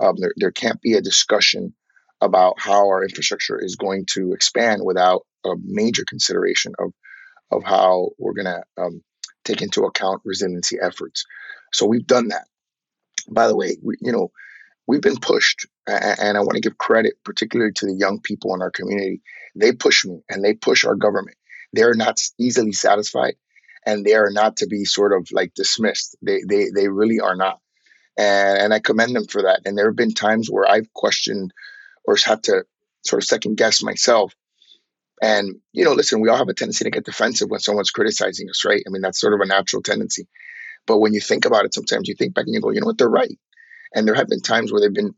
Um, 0.00 0.16
there, 0.18 0.34
there 0.38 0.52
can't 0.52 0.80
be 0.82 0.94
a 0.94 1.02
discussion 1.02 1.74
about 2.20 2.54
how 2.58 2.88
our 2.88 3.02
infrastructure 3.02 3.58
is 3.58 3.76
going 3.76 4.04
to 4.06 4.32
expand 4.32 4.82
without 4.84 5.22
a 5.44 5.50
major 5.62 6.04
consideration 6.08 6.72
of 6.78 6.92
of 7.50 7.64
how 7.64 8.10
we're 8.18 8.34
going 8.34 8.44
to 8.44 8.62
um, 8.82 9.02
take 9.44 9.62
into 9.62 9.84
account 9.84 10.20
resiliency 10.24 10.76
efforts. 10.80 11.24
So 11.72 11.86
we've 11.86 12.06
done 12.06 12.28
that. 12.28 12.46
By 13.30 13.46
the 13.46 13.56
way, 13.56 13.78
we, 13.82 13.96
you 14.00 14.12
know, 14.12 14.30
we've 14.86 15.00
been 15.00 15.18
pushed, 15.18 15.66
and 15.86 16.36
I 16.36 16.40
want 16.40 16.54
to 16.54 16.60
give 16.60 16.76
credit 16.76 17.14
particularly 17.24 17.72
to 17.76 17.86
the 17.86 17.94
young 17.94 18.20
people 18.20 18.54
in 18.54 18.62
our 18.62 18.70
community. 18.70 19.22
They 19.54 19.72
push 19.72 20.04
me, 20.04 20.20
and 20.28 20.44
they 20.44 20.54
push 20.54 20.84
our 20.84 20.94
government. 20.94 21.36
They're 21.72 21.94
not 21.94 22.18
easily 22.38 22.72
satisfied, 22.72 23.36
and 23.86 24.04
they 24.04 24.14
are 24.14 24.30
not 24.30 24.58
to 24.58 24.66
be 24.66 24.84
sort 24.84 25.12
of 25.12 25.28
like 25.32 25.54
dismissed. 25.54 26.16
They 26.22 26.42
they 26.46 26.66
they 26.74 26.88
really 26.88 27.20
are 27.20 27.36
not, 27.36 27.60
and 28.16 28.58
and 28.58 28.74
I 28.74 28.78
commend 28.78 29.14
them 29.16 29.26
for 29.26 29.42
that. 29.42 29.60
And 29.64 29.76
there 29.76 29.86
have 29.86 29.96
been 29.96 30.14
times 30.14 30.50
where 30.50 30.68
I've 30.68 30.92
questioned 30.94 31.52
or 32.08 32.16
have 32.24 32.42
to 32.42 32.64
sort 33.04 33.22
of 33.22 33.26
second 33.26 33.56
guess 33.56 33.82
myself 33.82 34.34
and, 35.20 35.56
you 35.72 35.84
know, 35.84 35.92
listen, 35.92 36.20
we 36.20 36.28
all 36.28 36.36
have 36.36 36.48
a 36.48 36.54
tendency 36.54 36.84
to 36.84 36.90
get 36.90 37.04
defensive 37.04 37.50
when 37.50 37.60
someone's 37.60 37.90
criticizing 37.90 38.48
us, 38.48 38.64
right? 38.64 38.82
I 38.86 38.90
mean, 38.90 39.02
that's 39.02 39.20
sort 39.20 39.34
of 39.34 39.40
a 39.40 39.46
natural 39.46 39.82
tendency. 39.82 40.28
But 40.86 40.98
when 40.98 41.12
you 41.12 41.20
think 41.20 41.44
about 41.44 41.64
it, 41.64 41.74
sometimes 41.74 42.08
you 42.08 42.14
think 42.14 42.34
back 42.34 42.46
and 42.46 42.54
you 42.54 42.60
go, 42.60 42.70
you 42.70 42.80
know 42.80 42.86
what, 42.86 42.98
they're 42.98 43.08
right. 43.08 43.38
And 43.94 44.06
there 44.06 44.14
have 44.14 44.28
been 44.28 44.40
times 44.40 44.72
where 44.72 44.80
they've 44.80 44.94
been, 44.94 45.14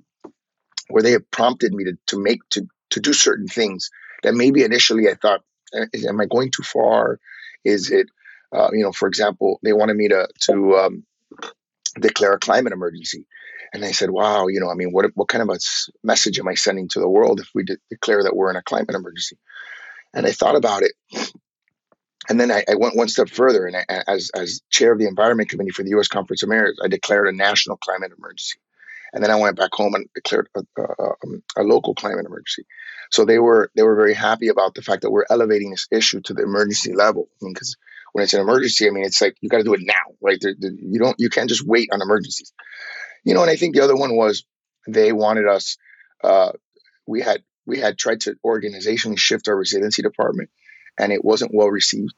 where 0.88 1.03
they 1.03 1.12
have 1.12 1.31
prompted 1.31 1.72
me 1.72 1.85
to, 1.85 1.92
to 2.09 2.22
make, 2.22 2.40
to, 2.50 2.66
to 2.90 3.00
do 3.00 3.12
certain 3.12 3.46
things 3.46 3.90
that 4.22 4.35
maybe 4.35 4.64
initially 4.64 5.09
I 5.09 5.14
thought, 5.14 5.42
eh, 5.74 5.87
am 6.09 6.20
I 6.20 6.26
going 6.26 6.50
too 6.50 6.62
far? 6.62 7.20
Is 7.64 7.90
it, 7.90 8.09
uh, 8.55 8.70
you 8.72 8.83
know, 8.83 8.92
for 8.92 9.07
example, 9.07 9.61
they 9.62 9.72
wanted 9.72 9.96
me 9.96 10.09
to, 10.09 10.29
to 10.42 10.76
um, 10.76 11.05
declare 12.00 12.33
a 12.33 12.38
climate 12.38 12.72
emergency. 12.72 13.26
And 13.72 13.85
I 13.85 13.92
said, 13.92 14.11
wow, 14.11 14.48
you 14.48 14.61
know, 14.61 14.70
I 14.70 14.74
mean, 14.74 14.90
what, 14.90 15.06
what 15.14 15.28
kind 15.28 15.42
of 15.42 15.48
a 15.48 15.59
message 16.02 16.38
am 16.38 16.48
I 16.48 16.54
sending 16.54 16.88
to 16.88 17.00
the 17.00 17.09
world 17.09 17.40
if 17.40 17.50
we 17.54 17.64
de- 17.64 17.76
declare 17.88 18.24
that 18.24 18.35
we're 18.35 18.50
in 18.50 18.56
a 18.56 18.62
climate 18.62 18.94
emergency? 18.94 19.38
And 20.12 20.26
I 20.26 20.33
thought 20.33 20.56
about 20.56 20.83
it. 20.83 20.92
And 22.28 22.38
then 22.38 22.50
I, 22.50 22.64
I 22.68 22.74
went 22.76 22.96
one 22.96 23.09
step 23.09 23.28
further. 23.28 23.66
And 23.66 23.76
I, 23.76 23.85
as, 24.06 24.30
as 24.35 24.61
chair 24.70 24.92
of 24.92 24.98
the 24.98 25.06
Environment 25.06 25.48
Committee 25.48 25.70
for 25.70 25.83
the 25.83 25.90
U.S. 25.90 26.09
Conference 26.09 26.42
of 26.42 26.48
Mayors, 26.48 26.78
I 26.83 26.88
declared 26.88 27.28
a 27.28 27.33
national 27.33 27.76
climate 27.76 28.12
emergency. 28.16 28.59
And 29.12 29.24
then 29.24 29.30
I 29.30 29.37
went 29.37 29.56
back 29.56 29.70
home 29.72 29.94
and 29.94 30.09
declared 30.14 30.48
a, 30.54 30.62
a, 30.80 31.12
um, 31.24 31.42
a, 31.56 31.62
local 31.62 31.94
climate 31.94 32.26
emergency. 32.26 32.64
So 33.11 33.24
they 33.24 33.38
were 33.38 33.70
they 33.74 33.83
were 33.83 33.96
very 33.96 34.14
happy 34.14 34.48
about 34.48 34.74
the 34.74 34.83
fact 34.83 35.02
that 35.02 35.11
we're 35.11 35.24
elevating 35.28 35.70
this 35.70 35.88
issue 35.90 36.20
to 36.22 36.35
the 36.35 36.44
emergency 36.44 36.92
level. 36.92 37.28
I 37.40 37.44
mean, 37.44 37.54
because 37.54 37.76
when 38.12 38.22
it's 38.22 38.35
an 38.35 38.40
emergency, 38.40 38.87
I 38.87 38.90
mean, 38.90 39.04
it's 39.04 39.20
like 39.20 39.37
you 39.40 39.48
got 39.48 39.59
to 39.59 39.64
do 39.64 39.74
it 39.74 39.80
now, 39.83 40.14
right? 40.20 40.38
you 40.40 40.98
don't 41.00 41.16
you 41.18 41.28
can't 41.28 41.48
just 41.48 41.66
wait 41.66 41.88
on 41.92 42.02
emergencies, 42.02 42.52
you 43.24 43.35
know. 43.35 43.42
And 43.42 43.50
I 43.50 43.56
think 43.56 43.74
the 43.74 43.85
other 43.85 43.96
one 43.96 44.16
was 44.16 44.44
they 44.87 45.12
wanted 45.12 45.46
us. 45.46 45.76
Uh, 46.22 46.52
we 47.06 47.20
had 47.20 47.42
we 47.66 47.78
had 47.78 47.98
tried 47.98 48.22
to 48.22 48.37
organizationally 48.44 49.18
shift 49.18 49.48
our 49.48 49.56
resiliency 49.56 50.02
department 50.02 50.50
and 50.98 51.12
it 51.12 51.24
wasn't 51.24 51.54
well 51.54 51.68
received. 51.68 52.14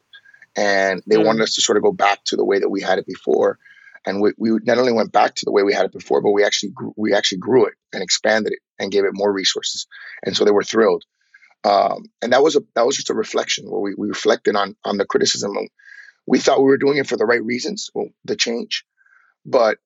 And 0.56 1.02
they 1.06 1.16
mm. 1.16 1.24
wanted 1.24 1.42
us 1.42 1.54
to 1.54 1.62
sort 1.62 1.78
of 1.78 1.84
go 1.84 1.92
back 1.92 2.24
to 2.24 2.36
the 2.36 2.44
way 2.44 2.58
that 2.58 2.68
we 2.68 2.82
had 2.82 2.98
it 2.98 3.06
before. 3.06 3.58
And 4.04 4.20
we, 4.20 4.32
we 4.36 4.50
not 4.64 4.78
only 4.78 4.92
went 4.92 5.12
back 5.12 5.36
to 5.36 5.44
the 5.44 5.52
way 5.52 5.62
we 5.62 5.72
had 5.72 5.86
it 5.86 5.92
before, 5.92 6.20
but 6.20 6.32
we 6.32 6.44
actually 6.44 6.70
grew, 6.70 6.92
we 6.96 7.14
actually 7.14 7.38
grew 7.38 7.66
it 7.66 7.74
and 7.92 8.02
expanded 8.02 8.52
it 8.52 8.58
and 8.78 8.90
gave 8.90 9.04
it 9.04 9.12
more 9.14 9.32
resources. 9.32 9.86
And 10.24 10.36
so 10.36 10.44
they 10.44 10.50
were 10.50 10.64
thrilled. 10.64 11.04
Um, 11.64 12.06
and 12.20 12.32
that 12.32 12.42
was 12.42 12.56
a 12.56 12.62
that 12.74 12.84
was 12.84 12.96
just 12.96 13.10
a 13.10 13.14
reflection 13.14 13.70
where 13.70 13.80
we, 13.80 13.94
we 13.94 14.08
reflected 14.08 14.56
on 14.56 14.74
on 14.84 14.98
the 14.98 15.04
criticism. 15.04 15.56
We 16.26 16.40
thought 16.40 16.58
we 16.58 16.64
were 16.64 16.76
doing 16.76 16.98
it 16.98 17.06
for 17.06 17.16
the 17.16 17.24
right 17.24 17.42
reasons, 17.42 17.88
well, 17.94 18.08
the 18.24 18.34
change, 18.34 18.84
but 19.46 19.78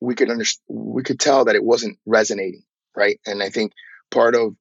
we 0.00 0.14
could 0.14 0.30
understand 0.30 0.62
we 0.68 1.02
could 1.02 1.20
tell 1.20 1.44
that 1.44 1.54
it 1.54 1.64
wasn't 1.64 1.98
resonating, 2.06 2.62
right? 2.96 3.20
And 3.26 3.42
I 3.42 3.50
think 3.50 3.72
part 4.10 4.34
of 4.34 4.56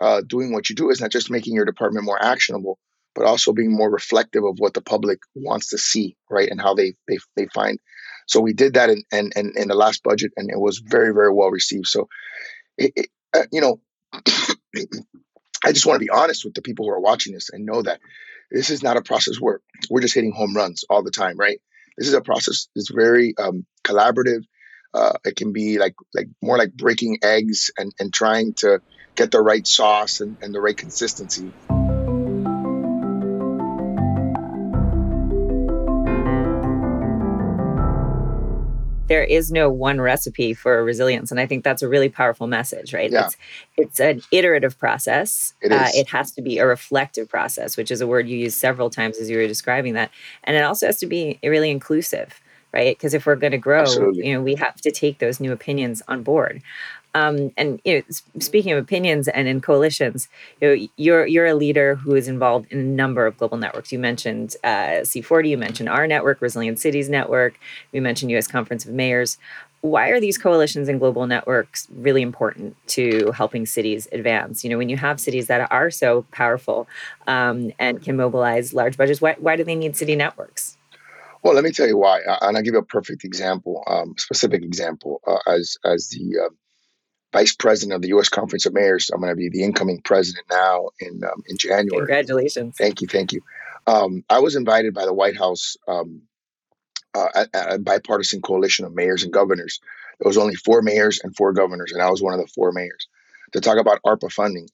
uh, 0.00 0.22
doing 0.26 0.52
what 0.52 0.68
you 0.68 0.74
do 0.74 0.90
is 0.90 1.00
not 1.00 1.10
just 1.10 1.30
making 1.30 1.54
your 1.54 1.64
department 1.64 2.04
more 2.04 2.22
actionable, 2.22 2.78
but 3.14 3.24
also 3.24 3.52
being 3.52 3.72
more 3.72 3.90
reflective 3.90 4.44
of 4.44 4.56
what 4.58 4.74
the 4.74 4.80
public 4.80 5.20
wants 5.34 5.68
to 5.70 5.78
see, 5.78 6.16
right, 6.30 6.48
and 6.50 6.60
how 6.60 6.74
they 6.74 6.94
they, 7.08 7.18
they 7.36 7.46
find. 7.54 7.78
So 8.26 8.40
we 8.40 8.52
did 8.52 8.74
that 8.74 8.90
in, 8.90 9.02
in, 9.12 9.30
in, 9.34 9.52
in 9.56 9.68
the 9.68 9.74
last 9.74 10.02
budget, 10.02 10.32
and 10.36 10.50
it 10.50 10.58
was 10.58 10.78
very 10.78 11.12
very 11.12 11.32
well 11.32 11.50
received. 11.50 11.86
So, 11.86 12.08
it, 12.78 12.92
it, 12.96 13.06
uh, 13.34 13.44
you 13.50 13.60
know, 13.60 13.80
I 15.64 15.72
just 15.72 15.86
want 15.86 16.00
to 16.00 16.04
be 16.04 16.10
honest 16.10 16.44
with 16.44 16.54
the 16.54 16.62
people 16.62 16.86
who 16.86 16.92
are 16.92 17.00
watching 17.00 17.34
this 17.34 17.50
and 17.50 17.64
know 17.64 17.82
that 17.82 18.00
this 18.50 18.70
is 18.70 18.82
not 18.82 18.96
a 18.96 19.02
process 19.02 19.36
where 19.40 19.60
we're 19.90 20.00
just 20.00 20.14
hitting 20.14 20.32
home 20.32 20.54
runs 20.54 20.84
all 20.90 21.02
the 21.02 21.10
time, 21.10 21.36
right? 21.38 21.60
This 21.96 22.08
is 22.08 22.14
a 22.14 22.20
process 22.20 22.68
that's 22.74 22.90
very 22.90 23.34
um, 23.38 23.66
collaborative. 23.84 24.42
Uh, 24.94 25.14
it 25.24 25.36
can 25.36 25.52
be 25.52 25.78
like 25.78 25.94
like 26.14 26.28
more 26.42 26.58
like 26.58 26.72
breaking 26.72 27.18
eggs 27.22 27.70
and 27.78 27.92
and 27.98 28.12
trying 28.12 28.52
to 28.54 28.80
get 29.14 29.30
the 29.30 29.40
right 29.40 29.66
sauce 29.66 30.20
and, 30.20 30.36
and 30.42 30.54
the 30.54 30.60
right 30.60 30.76
consistency. 30.76 31.52
there 39.12 39.22
is 39.22 39.52
no 39.52 39.68
one 39.68 40.00
recipe 40.00 40.54
for 40.54 40.82
resilience, 40.82 41.30
and 41.30 41.38
I 41.38 41.44
think 41.44 41.64
that's 41.64 41.82
a 41.82 41.88
really 41.88 42.08
powerful 42.08 42.46
message, 42.46 42.94
right? 42.94 43.10
Yeah. 43.10 43.26
It's 43.26 43.36
it's 43.76 44.00
an 44.00 44.22
iterative 44.32 44.78
process. 44.78 45.52
It 45.60 45.70
Uh, 45.70 45.88
it 45.92 46.08
has 46.08 46.32
to 46.32 46.40
be 46.40 46.56
a 46.56 46.66
reflective 46.66 47.28
process, 47.28 47.76
which 47.76 47.90
is 47.90 48.00
a 48.00 48.06
word 48.06 48.26
you 48.26 48.38
used 48.38 48.56
several 48.56 48.88
times 48.88 49.18
as 49.18 49.28
you 49.28 49.36
were 49.36 49.46
describing 49.46 49.92
that, 49.94 50.10
and 50.44 50.56
it 50.56 50.62
also 50.62 50.86
has 50.86 50.98
to 51.00 51.06
be 51.06 51.38
really 51.42 51.70
inclusive, 51.70 52.40
right? 52.72 52.96
Because 52.96 53.14
if 53.14 53.26
we're 53.26 53.36
going 53.36 53.52
to 53.52 53.58
grow, 53.58 53.82
Absolutely. 53.82 54.26
you 54.26 54.34
know, 54.34 54.42
we 54.42 54.54
have 54.56 54.80
to 54.80 54.90
take 54.90 55.18
those 55.18 55.40
new 55.40 55.52
opinions 55.52 56.02
on 56.08 56.22
board. 56.22 56.62
Um, 57.14 57.52
and 57.56 57.80
you 57.84 57.98
know, 57.98 58.02
speaking 58.38 58.72
of 58.72 58.82
opinions 58.82 59.28
and 59.28 59.46
in 59.46 59.60
coalitions, 59.60 60.28
you 60.60 60.68
know, 60.68 60.88
you're 60.96 61.26
you're 61.26 61.46
a 61.46 61.54
leader 61.54 61.96
who 61.96 62.14
is 62.14 62.26
involved 62.26 62.72
in 62.72 62.78
a 62.78 62.82
number 62.82 63.26
of 63.26 63.36
global 63.36 63.58
networks. 63.58 63.92
You 63.92 63.98
mentioned 63.98 64.56
uh, 64.64 65.02
C40, 65.04 65.50
you 65.50 65.58
mentioned 65.58 65.88
our 65.88 66.06
network, 66.06 66.40
Resilient 66.40 66.78
Cities 66.78 67.08
Network, 67.08 67.58
you 67.92 68.00
mentioned 68.00 68.30
U.S. 68.30 68.46
Conference 68.46 68.84
of 68.84 68.92
Mayors. 68.92 69.36
Why 69.82 70.10
are 70.10 70.20
these 70.20 70.38
coalitions 70.38 70.88
and 70.88 71.00
global 71.00 71.26
networks 71.26 71.88
really 71.92 72.22
important 72.22 72.76
to 72.88 73.32
helping 73.32 73.66
cities 73.66 74.06
advance? 74.12 74.62
You 74.62 74.70
know, 74.70 74.78
when 74.78 74.88
you 74.88 74.96
have 74.96 75.18
cities 75.18 75.48
that 75.48 75.70
are 75.72 75.90
so 75.90 76.24
powerful 76.30 76.86
um, 77.26 77.72
and 77.80 78.00
can 78.00 78.16
mobilize 78.16 78.72
large 78.72 78.96
budgets, 78.96 79.20
why, 79.20 79.34
why 79.40 79.56
do 79.56 79.64
they 79.64 79.74
need 79.74 79.96
city 79.96 80.14
networks? 80.14 80.78
Well, 81.42 81.54
let 81.54 81.64
me 81.64 81.72
tell 81.72 81.88
you 81.88 81.96
why, 81.96 82.20
uh, 82.22 82.38
and 82.42 82.56
I'll 82.56 82.62
give 82.62 82.74
you 82.74 82.80
a 82.80 82.84
perfect 82.84 83.24
example, 83.24 83.82
um, 83.88 84.14
specific 84.16 84.62
example. 84.62 85.20
Uh, 85.26 85.38
as 85.46 85.76
as 85.84 86.08
the 86.08 86.46
uh, 86.46 86.54
vice 87.32 87.54
president 87.54 87.96
of 87.96 88.02
the 88.02 88.08
U.S. 88.08 88.28
Conference 88.28 88.64
of 88.66 88.74
Mayors, 88.74 89.10
I'm 89.12 89.20
going 89.20 89.32
to 89.32 89.36
be 89.36 89.48
the 89.48 89.64
incoming 89.64 90.00
president 90.02 90.46
now 90.50 90.90
in 91.00 91.22
um, 91.24 91.42
in 91.48 91.56
January. 91.58 92.06
Congratulations. 92.06 92.76
Thank 92.76 93.00
you, 93.00 93.08
thank 93.08 93.32
you. 93.32 93.40
Um, 93.86 94.24
I 94.30 94.38
was 94.38 94.54
invited 94.54 94.94
by 94.94 95.04
the 95.04 95.12
White 95.12 95.36
House, 95.36 95.76
um, 95.88 96.22
uh, 97.14 97.44
a, 97.52 97.74
a 97.74 97.78
bipartisan 97.78 98.40
coalition 98.40 98.84
of 98.84 98.94
mayors 98.94 99.24
and 99.24 99.32
governors. 99.32 99.80
There 100.20 100.28
was 100.28 100.38
only 100.38 100.54
four 100.54 100.82
mayors 100.82 101.20
and 101.24 101.34
four 101.34 101.52
governors, 101.52 101.90
and 101.90 102.00
I 102.00 102.10
was 102.10 102.22
one 102.22 102.34
of 102.34 102.40
the 102.40 102.46
four 102.54 102.70
mayors 102.70 103.08
to 103.52 103.60
talk 103.60 103.78
about 103.78 104.00
ARPA 104.06 104.30
funding. 104.30 104.68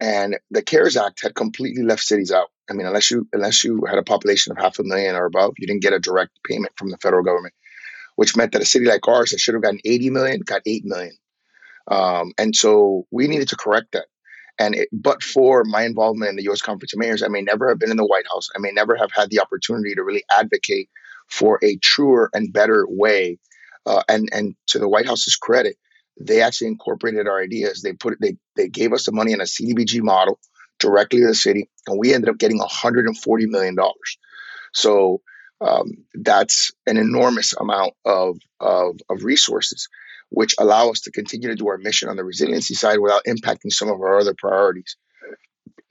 And 0.00 0.38
the 0.50 0.62
CARES 0.62 0.96
Act 0.96 1.22
had 1.22 1.34
completely 1.34 1.82
left 1.82 2.02
cities 2.02 2.32
out. 2.32 2.48
I 2.68 2.72
mean, 2.72 2.86
unless 2.86 3.10
you 3.10 3.28
unless 3.32 3.62
you 3.62 3.84
had 3.88 3.98
a 3.98 4.02
population 4.02 4.52
of 4.52 4.58
half 4.58 4.78
a 4.78 4.84
million 4.84 5.14
or 5.14 5.26
above, 5.26 5.54
you 5.58 5.66
didn't 5.66 5.82
get 5.82 5.92
a 5.92 6.00
direct 6.00 6.32
payment 6.44 6.72
from 6.76 6.90
the 6.90 6.98
federal 6.98 7.22
government, 7.22 7.54
which 8.16 8.36
meant 8.36 8.52
that 8.52 8.62
a 8.62 8.66
city 8.66 8.86
like 8.86 9.06
ours 9.06 9.30
that 9.30 9.40
should 9.40 9.54
have 9.54 9.62
gotten 9.62 9.80
80 9.84 10.10
million 10.10 10.40
got 10.40 10.62
8 10.66 10.84
million. 10.84 11.16
Um, 11.86 12.32
and 12.38 12.56
so 12.56 13.06
we 13.10 13.28
needed 13.28 13.48
to 13.48 13.56
correct 13.56 13.92
that. 13.92 14.06
And 14.58 14.74
it, 14.74 14.88
but 14.92 15.22
for 15.22 15.64
my 15.64 15.82
involvement 15.82 16.30
in 16.30 16.36
the 16.36 16.44
U.S. 16.44 16.62
Conference 16.62 16.92
of 16.92 17.00
Mayors, 17.00 17.22
I 17.22 17.28
may 17.28 17.42
never 17.42 17.68
have 17.68 17.78
been 17.78 17.90
in 17.90 17.96
the 17.96 18.06
White 18.06 18.26
House. 18.32 18.48
I 18.54 18.60
may 18.60 18.70
never 18.70 18.96
have 18.96 19.10
had 19.12 19.30
the 19.30 19.40
opportunity 19.40 19.94
to 19.94 20.04
really 20.04 20.24
advocate 20.30 20.88
for 21.28 21.58
a 21.62 21.76
truer 21.76 22.30
and 22.32 22.52
better 22.52 22.86
way. 22.88 23.38
Uh, 23.86 24.02
and 24.08 24.30
and 24.32 24.54
to 24.68 24.78
the 24.78 24.88
White 24.88 25.06
House's 25.06 25.36
credit, 25.36 25.76
they 26.18 26.42
actually 26.42 26.68
incorporated 26.68 27.26
our 27.26 27.40
ideas. 27.40 27.82
They 27.82 27.92
put 27.92 28.18
they 28.20 28.36
they 28.56 28.68
gave 28.68 28.92
us 28.92 29.06
the 29.06 29.12
money 29.12 29.32
in 29.32 29.40
a 29.40 29.44
CDBG 29.44 30.02
model 30.02 30.38
directly 30.78 31.20
to 31.20 31.28
the 31.28 31.34
city, 31.34 31.68
and 31.86 31.98
we 31.98 32.14
ended 32.14 32.30
up 32.30 32.38
getting 32.38 32.58
140 32.58 33.46
million 33.46 33.74
dollars. 33.74 34.18
So 34.72 35.20
um, 35.60 35.92
that's 36.14 36.72
an 36.86 36.96
enormous 36.96 37.54
amount 37.54 37.94
of, 38.04 38.38
of 38.60 38.98
of 39.08 39.24
resources 39.24 39.88
which 40.34 40.54
allow 40.58 40.90
us 40.90 41.00
to 41.02 41.12
continue 41.12 41.48
to 41.48 41.54
do 41.54 41.68
our 41.68 41.78
mission 41.78 42.08
on 42.08 42.16
the 42.16 42.24
resiliency 42.24 42.74
side 42.74 42.98
without 42.98 43.24
impacting 43.24 43.70
some 43.70 43.88
of 43.88 44.00
our 44.00 44.18
other 44.18 44.34
priorities. 44.36 44.96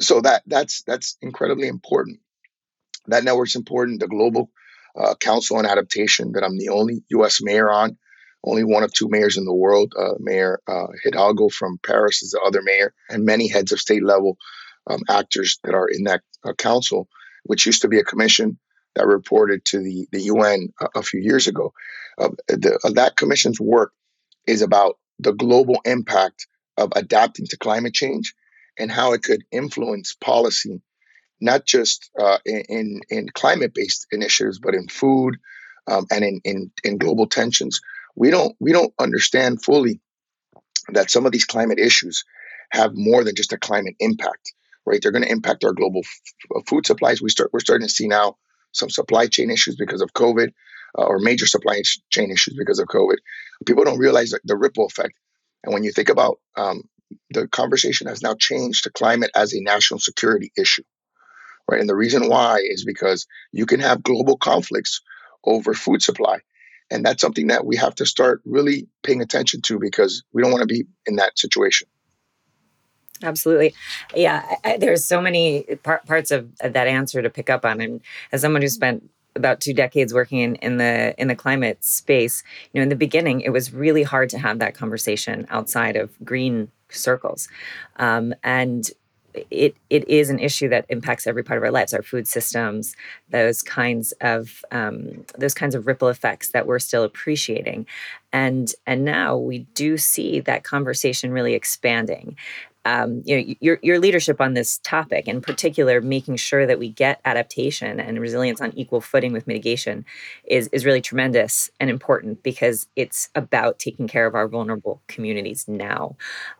So 0.01 0.21
that 0.21 0.43
that's 0.45 0.83
that's 0.83 1.17
incredibly 1.21 1.67
important. 1.67 2.19
That 3.07 3.23
network's 3.23 3.55
important. 3.55 3.99
The 3.99 4.07
Global 4.07 4.49
uh, 4.99 5.15
Council 5.15 5.57
on 5.57 5.65
Adaptation 5.65 6.33
that 6.33 6.43
I'm 6.43 6.57
the 6.57 6.69
only 6.69 7.03
U.S. 7.09 7.41
mayor 7.41 7.71
on, 7.71 7.97
only 8.43 8.63
one 8.63 8.83
of 8.83 8.93
two 8.93 9.07
mayors 9.09 9.37
in 9.37 9.45
the 9.45 9.53
world. 9.53 9.93
Uh, 9.97 10.13
mayor 10.19 10.59
uh, 10.67 10.87
Hidalgo 11.03 11.49
from 11.49 11.79
Paris 11.79 12.21
is 12.21 12.31
the 12.31 12.41
other 12.41 12.61
mayor, 12.61 12.93
and 13.09 13.25
many 13.25 13.47
heads 13.47 13.71
of 13.71 13.79
state 13.79 14.03
level 14.03 14.37
um, 14.87 15.01
actors 15.09 15.59
that 15.63 15.73
are 15.73 15.87
in 15.87 16.03
that 16.03 16.21
uh, 16.43 16.53
council, 16.53 17.07
which 17.43 17.65
used 17.65 17.81
to 17.81 17.87
be 17.87 17.99
a 17.99 18.03
commission 18.03 18.57
that 18.95 19.07
reported 19.07 19.65
to 19.65 19.79
the 19.79 20.07
the 20.11 20.21
UN 20.23 20.69
a, 20.81 20.99
a 20.99 21.03
few 21.03 21.19
years 21.19 21.47
ago. 21.47 21.73
Uh, 22.17 22.29
the, 22.47 22.91
that 22.95 23.15
commission's 23.15 23.59
work 23.59 23.93
is 24.45 24.61
about 24.61 24.97
the 25.19 25.31
global 25.31 25.79
impact 25.85 26.47
of 26.77 26.91
adapting 26.95 27.45
to 27.47 27.57
climate 27.57 27.93
change 27.93 28.33
and 28.77 28.91
how 28.91 29.13
it 29.13 29.23
could 29.23 29.43
influence 29.51 30.15
policy, 30.19 30.81
not 31.39 31.65
just 31.65 32.09
uh, 32.19 32.39
in 32.45 33.01
in 33.09 33.29
climate 33.33 33.73
based 33.73 34.07
initiatives, 34.11 34.59
but 34.59 34.75
in 34.75 34.87
food 34.87 35.37
um, 35.87 36.05
and 36.11 36.23
in, 36.23 36.41
in 36.43 36.71
in 36.83 36.97
global 36.97 37.27
tensions. 37.27 37.81
We 38.15 38.29
don't 38.29 38.55
we 38.59 38.71
don't 38.71 38.93
understand 38.99 39.63
fully 39.63 39.99
that 40.89 41.11
some 41.11 41.25
of 41.25 41.31
these 41.31 41.45
climate 41.45 41.79
issues 41.79 42.23
have 42.71 42.91
more 42.93 43.23
than 43.23 43.35
just 43.35 43.53
a 43.53 43.57
climate 43.57 43.95
impact. 43.99 44.53
Right, 44.85 45.01
they're 45.01 45.13
going 45.13 45.23
to 45.23 45.31
impact 45.31 45.63
our 45.63 45.71
global 45.71 46.01
f- 46.01 46.63
food 46.67 46.85
supplies. 46.85 47.21
We 47.21 47.29
start 47.29 47.51
we're 47.53 47.61
starting 47.61 47.87
to 47.87 47.93
see 47.93 48.07
now 48.07 48.35
some 48.73 48.89
supply 48.89 49.27
chain 49.27 49.49
issues 49.49 49.77
because 49.77 50.01
of 50.01 50.11
COVID 50.13 50.49
uh, 50.97 51.03
or 51.03 51.19
major 51.19 51.47
supply 51.47 51.81
chain 52.09 52.31
issues 52.31 52.55
because 52.57 52.79
of 52.79 52.87
COVID. 52.87 53.17
People 53.65 53.85
don't 53.85 53.99
realize 53.99 54.31
the, 54.31 54.41
the 54.43 54.57
ripple 54.57 54.85
effect. 54.85 55.13
And 55.63 55.73
when 55.73 55.83
you 55.83 55.91
think 55.91 56.09
about 56.09 56.39
um, 56.57 56.83
the 57.29 57.47
conversation 57.47 58.07
has 58.07 58.21
now 58.21 58.35
changed 58.35 58.83
to 58.83 58.91
climate 58.91 59.31
as 59.35 59.53
a 59.53 59.61
national 59.61 59.99
security 59.99 60.51
issue, 60.57 60.83
right? 61.69 61.79
And 61.79 61.89
the 61.89 61.95
reason 61.95 62.27
why 62.27 62.57
is 62.61 62.83
because 62.83 63.25
you 63.51 63.65
can 63.65 63.79
have 63.79 64.03
global 64.03 64.37
conflicts 64.37 65.01
over 65.45 65.73
food 65.73 66.01
supply. 66.01 66.39
And 66.91 67.05
that's 67.05 67.21
something 67.21 67.47
that 67.47 67.65
we 67.65 67.75
have 67.77 67.95
to 67.95 68.05
start 68.05 68.41
really 68.45 68.87
paying 69.03 69.21
attention 69.21 69.61
to 69.63 69.79
because 69.79 70.23
we 70.33 70.41
don't 70.41 70.51
want 70.51 70.61
to 70.61 70.67
be 70.67 70.85
in 71.05 71.15
that 71.17 71.37
situation. 71.39 71.87
Absolutely. 73.21 73.73
Yeah, 74.13 74.43
I, 74.63 74.77
there's 74.77 75.05
so 75.05 75.21
many 75.21 75.63
par- 75.83 76.01
parts 76.05 76.31
of, 76.31 76.49
of 76.59 76.73
that 76.73 76.87
answer 76.87 77.21
to 77.21 77.29
pick 77.29 77.49
up 77.49 77.65
on. 77.65 77.79
And 77.79 78.01
as 78.31 78.41
someone 78.41 78.61
who 78.61 78.67
spent 78.67 79.09
about 79.35 79.61
two 79.61 79.73
decades 79.73 80.13
working 80.13 80.39
in, 80.39 80.55
in 80.55 80.77
the 80.77 81.15
in 81.19 81.27
the 81.27 81.35
climate 81.35 81.83
space, 81.83 82.43
you 82.71 82.79
know, 82.79 82.83
in 82.83 82.89
the 82.89 82.95
beginning, 82.95 83.41
it 83.41 83.49
was 83.49 83.73
really 83.73 84.03
hard 84.03 84.29
to 84.29 84.39
have 84.39 84.59
that 84.59 84.75
conversation 84.75 85.47
outside 85.49 85.95
of 85.95 86.11
green 86.23 86.69
circles, 86.89 87.47
um, 87.97 88.35
and 88.43 88.91
it 89.51 89.75
it 89.89 90.07
is 90.07 90.29
an 90.29 90.39
issue 90.39 90.69
that 90.69 90.85
impacts 90.89 91.27
every 91.27 91.43
part 91.43 91.57
of 91.57 91.63
our 91.63 91.71
lives, 91.71 91.93
our 91.93 92.03
food 92.03 92.27
systems, 92.27 92.95
those 93.29 93.61
kinds 93.61 94.11
of 94.21 94.63
um, 94.71 95.25
those 95.37 95.53
kinds 95.53 95.75
of 95.75 95.87
ripple 95.87 96.09
effects 96.09 96.49
that 96.49 96.67
we're 96.67 96.79
still 96.79 97.03
appreciating, 97.03 97.85
and 98.31 98.73
and 98.87 99.05
now 99.05 99.37
we 99.37 99.59
do 99.73 99.97
see 99.97 100.39
that 100.41 100.63
conversation 100.63 101.31
really 101.31 101.53
expanding 101.53 102.35
um, 102.85 103.21
you 103.25 103.37
know 103.37 103.55
your 103.59 103.79
your 103.81 103.99
leadership 103.99 104.41
on 104.41 104.53
this 104.53 104.79
topic, 104.79 105.27
in 105.27 105.41
particular, 105.41 106.01
making 106.01 106.35
sure 106.35 106.65
that 106.65 106.79
we 106.79 106.89
get 106.89 107.21
adaptation 107.25 107.99
and 107.99 108.19
resilience 108.19 108.59
on 108.61 108.73
equal 108.75 109.01
footing 109.01 109.31
with 109.31 109.47
mitigation, 109.47 110.05
is 110.45 110.67
is 110.69 110.85
really 110.85 111.01
tremendous 111.01 111.69
and 111.79 111.89
important 111.89 112.43
because 112.43 112.87
it's 112.95 113.29
about 113.35 113.79
taking 113.79 114.07
care 114.07 114.25
of 114.25 114.35
our 114.35 114.47
vulnerable 114.47 115.01
communities 115.07 115.65
now. 115.67 116.15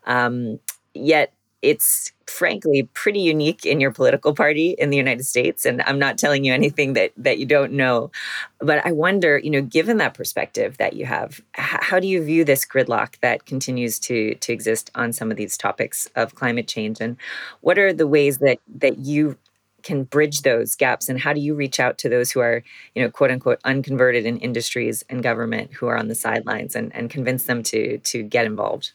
Um, 0.05 0.59
yet 0.93 1.33
it's 1.63 2.12
frankly 2.28 2.84
pretty 2.93 3.21
unique 3.21 3.65
in 3.65 3.80
your 3.80 3.91
political 3.91 4.34
party 4.36 4.71
in 4.71 4.89
the 4.89 4.97
United 4.97 5.23
States. 5.23 5.65
And 5.65 5.82
I'm 5.84 5.97
not 5.97 6.17
telling 6.17 6.43
you 6.43 6.54
anything 6.54 6.93
that 6.93 7.13
that 7.17 7.39
you 7.39 7.45
don't 7.45 7.71
know. 7.71 8.12
But 8.60 8.86
I 8.86 8.91
wonder, 8.91 9.38
you 9.38 9.49
know, 9.49 9.62
given 9.62 9.97
that 9.97 10.13
perspective 10.13 10.78
that 10.78 10.93
you 10.93 11.06
have, 11.06 11.41
how 11.54 11.99
do 11.99 12.08
you 12.08 12.23
view 12.23 12.43
this 12.43 12.65
gridlock 12.65 13.19
that 13.21 13.45
continues 13.45 13.97
to 13.99 14.36
to 14.36 14.54
exist 14.54 14.91
on 14.93 15.13
some 15.13 15.32
of 15.32 15.38
these 15.38 15.58
topics 15.58 16.08
of 16.15 16.36
climate 16.36 16.67
change? 16.67 16.99
And 16.99 17.17
what 17.62 17.80
are 17.80 17.93
the 17.93 18.08
ways 18.08 18.39
that 18.39 18.60
that 18.76 18.99
you 18.99 19.38
can 19.84 20.04
bridge 20.04 20.41
those 20.41 20.76
gaps 20.76 21.10
and 21.10 21.19
how 21.19 21.34
do 21.34 21.41
you 21.41 21.54
reach 21.54 21.80
out 21.80 21.97
to 21.97 22.10
those 22.10 22.32
who 22.32 22.39
are 22.39 22.63
you 22.95 23.04
know 23.04 23.12
quote 23.12 23.30
unquote 23.32 23.60
unconverted 23.65 24.26
in 24.26 24.38
industries 24.38 25.04
and 25.10 25.21
government 25.21 25.73
who 25.73 25.88
are 25.88 25.97
on 25.97 26.08
the 26.08 26.15
sidelines 26.15 26.73
and, 26.73 26.95
and 26.95 27.10
convince 27.10 27.43
them 27.43 27.62
to 27.62 27.97
to 27.97 28.23
get 28.23 28.45
involved 28.45 28.93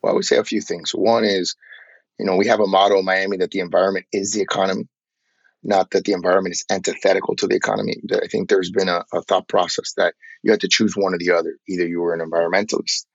well 0.00 0.12
i 0.12 0.14
would 0.14 0.24
say 0.24 0.38
a 0.38 0.44
few 0.44 0.62
things 0.62 0.92
one 0.92 1.24
is 1.24 1.56
you 2.18 2.26
know, 2.26 2.36
we 2.36 2.46
have 2.48 2.60
a 2.60 2.66
motto 2.66 2.98
in 2.98 3.04
Miami 3.04 3.36
that 3.38 3.50
the 3.50 3.60
environment 3.60 4.06
is 4.12 4.32
the 4.32 4.40
economy, 4.40 4.88
not 5.62 5.90
that 5.92 6.04
the 6.04 6.12
environment 6.12 6.54
is 6.54 6.64
antithetical 6.70 7.36
to 7.36 7.46
the 7.46 7.54
economy. 7.54 7.96
I 8.12 8.26
think 8.26 8.48
there's 8.48 8.70
been 8.70 8.88
a, 8.88 9.04
a 9.12 9.22
thought 9.22 9.48
process 9.48 9.92
that 9.96 10.14
you 10.42 10.50
had 10.50 10.60
to 10.60 10.68
choose 10.68 10.96
one 10.96 11.14
or 11.14 11.18
the 11.18 11.30
other. 11.30 11.56
Either 11.68 11.86
you 11.86 12.00
were 12.00 12.14
an 12.14 12.28
environmentalist 12.28 13.06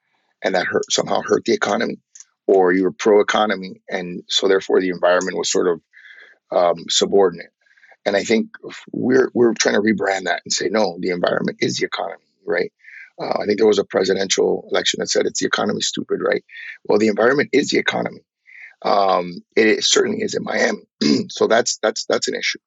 and 0.44 0.56
that 0.56 0.66
hurt 0.66 0.92
somehow 0.92 1.22
hurt 1.22 1.46
the 1.46 1.54
economy, 1.54 2.00
or 2.48 2.74
you 2.74 2.84
were 2.84 2.92
pro 2.92 3.22
economy, 3.22 3.82
and 3.89 4.24
so 4.28 4.48
therefore 4.48 4.82
the 4.82 4.89
environment 4.89 5.38
was 5.38 5.52
sort 5.52 5.68
of 5.68 5.82
um, 6.52 6.86
subordinate. 6.89 7.52
And 8.06 8.16
I 8.18 8.24
think 8.24 8.50
we're 8.92 9.32
we're 9.34 9.54
trying 9.54 9.76
to 9.76 9.82
rebrand 9.82 10.26
that 10.26 10.42
and 10.44 10.52
say 10.52 10.68
no, 10.70 10.98
the 11.00 11.12
environment 11.12 11.60
is 11.62 11.78
the 11.78 11.86
economy, 11.86 12.24
right? 12.46 12.72
Uh, 13.22 13.42
I 13.42 13.46
think 13.46 13.58
there 13.58 13.68
was 13.68 13.80
a 13.80 13.86
presidential 13.86 14.68
election 14.72 15.00
that 15.00 15.10
said 15.10 15.26
it's 15.26 15.39
the 15.39 15.46
economy, 15.46 15.82
stupid, 15.82 16.20
right? 16.22 16.44
Well, 16.84 17.00
the 17.00 17.08
environment 17.08 17.50
is 17.54 17.70
the 17.70 17.78
economy 17.78 18.20
um, 18.84 19.43
it 19.56 19.84
certainly 19.84 20.22
is 20.22 20.36
in 20.36 20.43
Miami. 20.43 20.88
so 21.30 21.48
that's 21.48 21.78
that's 21.82 22.06
that's 22.06 22.28
an 22.28 22.36
issue. 22.36 22.60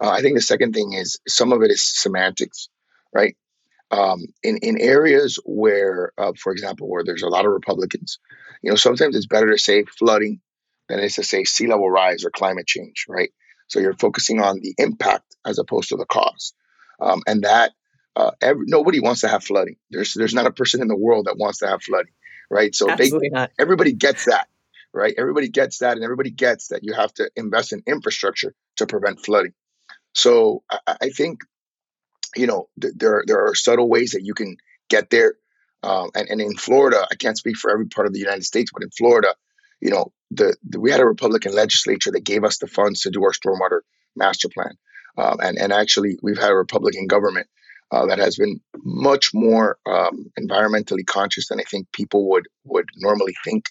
Uh, 0.00 0.10
I 0.10 0.20
think 0.20 0.36
the 0.36 0.42
second 0.42 0.74
thing 0.74 0.92
is 0.92 1.20
some 1.26 1.52
of 1.52 1.62
it 1.62 1.70
is 1.70 1.82
semantics, 1.82 2.68
right? 3.12 3.36
um, 3.92 4.24
in 4.42 4.56
in 4.58 4.80
areas 4.80 5.38
where, 5.44 6.12
uh, 6.18 6.32
for 6.36 6.50
example, 6.50 6.88
where 6.88 7.04
there's 7.04 7.22
a 7.22 7.28
lot 7.28 7.44
of 7.44 7.52
Republicans, 7.52 8.18
you 8.62 8.70
know, 8.70 8.76
sometimes 8.76 9.14
it's 9.14 9.26
better 9.26 9.50
to 9.50 9.58
say 9.58 9.84
flooding 9.84 10.40
than 10.88 10.98
it 10.98 11.04
is 11.04 11.14
to 11.16 11.22
say 11.22 11.44
sea 11.44 11.66
level 11.66 11.90
rise 11.90 12.24
or 12.24 12.30
climate 12.30 12.66
change, 12.66 13.04
right? 13.08 13.30
So 13.68 13.80
you're 13.80 13.94
focusing 13.94 14.40
on 14.40 14.60
the 14.60 14.74
impact 14.78 15.36
as 15.46 15.58
opposed 15.58 15.90
to 15.90 15.96
the 15.96 16.06
cause, 16.06 16.54
um, 17.00 17.22
and 17.26 17.42
that 17.42 17.72
uh, 18.16 18.30
every, 18.40 18.64
nobody 18.66 18.98
wants 18.98 19.20
to 19.20 19.28
have 19.28 19.44
flooding. 19.44 19.76
There's 19.90 20.14
there's 20.14 20.34
not 20.34 20.46
a 20.46 20.52
person 20.52 20.80
in 20.80 20.88
the 20.88 20.96
world 20.96 21.26
that 21.26 21.36
wants 21.36 21.58
to 21.58 21.68
have 21.68 21.82
flooding, 21.82 22.12
right? 22.50 22.74
So 22.74 22.86
they, 22.96 23.10
everybody 23.58 23.92
gets 23.92 24.24
that, 24.24 24.48
right? 24.92 25.14
Everybody 25.16 25.48
gets 25.48 25.78
that, 25.78 25.96
and 25.96 26.04
everybody 26.04 26.30
gets 26.30 26.68
that 26.68 26.84
you 26.84 26.92
have 26.94 27.12
to 27.14 27.30
invest 27.36 27.72
in 27.72 27.82
infrastructure 27.86 28.54
to 28.76 28.86
prevent 28.86 29.24
flooding. 29.24 29.52
So 30.14 30.62
I, 30.70 30.96
I 31.02 31.08
think 31.10 31.40
you 32.36 32.46
know, 32.46 32.68
th- 32.80 32.94
there 32.96 33.24
there 33.26 33.46
are 33.46 33.54
subtle 33.54 33.88
ways 33.88 34.12
that 34.12 34.24
you 34.24 34.34
can 34.34 34.56
get 34.88 35.10
there. 35.10 35.34
Um, 35.82 36.10
and, 36.14 36.28
and 36.28 36.40
in 36.40 36.56
Florida, 36.56 37.06
I 37.10 37.16
can't 37.16 37.36
speak 37.36 37.56
for 37.56 37.70
every 37.70 37.86
part 37.86 38.06
of 38.06 38.12
the 38.12 38.20
United 38.20 38.44
States, 38.44 38.70
but 38.72 38.84
in 38.84 38.90
Florida, 38.90 39.34
you 39.80 39.90
know, 39.90 40.12
the, 40.30 40.56
the 40.68 40.80
we 40.80 40.90
had 40.90 41.00
a 41.00 41.04
Republican 41.06 41.54
legislature 41.54 42.12
that 42.12 42.24
gave 42.24 42.44
us 42.44 42.58
the 42.58 42.68
funds 42.68 43.00
to 43.00 43.10
do 43.10 43.24
our 43.24 43.32
stormwater 43.32 43.80
master 44.14 44.48
plan, 44.48 44.74
um, 45.18 45.38
and 45.42 45.58
and 45.58 45.72
actually 45.72 46.18
we've 46.22 46.38
had 46.38 46.52
a 46.52 46.56
Republican 46.56 47.06
government 47.06 47.48
uh, 47.90 48.06
that 48.06 48.18
has 48.18 48.36
been 48.36 48.60
much 48.84 49.30
more 49.34 49.76
um, 49.86 50.30
environmentally 50.40 51.04
conscious 51.04 51.48
than 51.48 51.60
I 51.60 51.64
think 51.64 51.90
people 51.92 52.30
would 52.30 52.46
would 52.64 52.88
normally 52.96 53.34
think, 53.44 53.66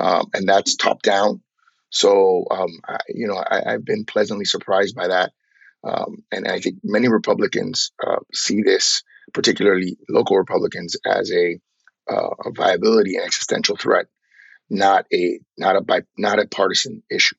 um, 0.00 0.26
and 0.32 0.48
that's 0.48 0.76
top 0.76 1.02
down. 1.02 1.42
So 1.90 2.46
um, 2.50 2.80
I, 2.88 2.98
you 3.08 3.26
know, 3.26 3.36
I, 3.36 3.72
have 3.72 3.84
been 3.84 4.04
pleasantly 4.04 4.44
surprised 4.44 4.96
by 4.96 5.08
that. 5.08 5.32
Um, 5.84 6.24
and 6.32 6.48
I 6.48 6.60
think 6.60 6.76
many 6.82 7.08
Republicans 7.08 7.92
uh, 8.04 8.16
see 8.32 8.62
this, 8.62 9.02
particularly 9.34 9.98
local 10.08 10.36
Republicans, 10.36 10.96
as 11.04 11.30
a, 11.32 11.58
uh, 12.10 12.30
a 12.44 12.52
viability 12.52 13.16
and 13.16 13.24
existential 13.24 13.76
threat, 13.76 14.06
not 14.68 15.06
a 15.12 15.40
not 15.58 15.76
a 15.76 16.04
not 16.16 16.38
a 16.38 16.46
partisan 16.46 17.02
issue. 17.10 17.36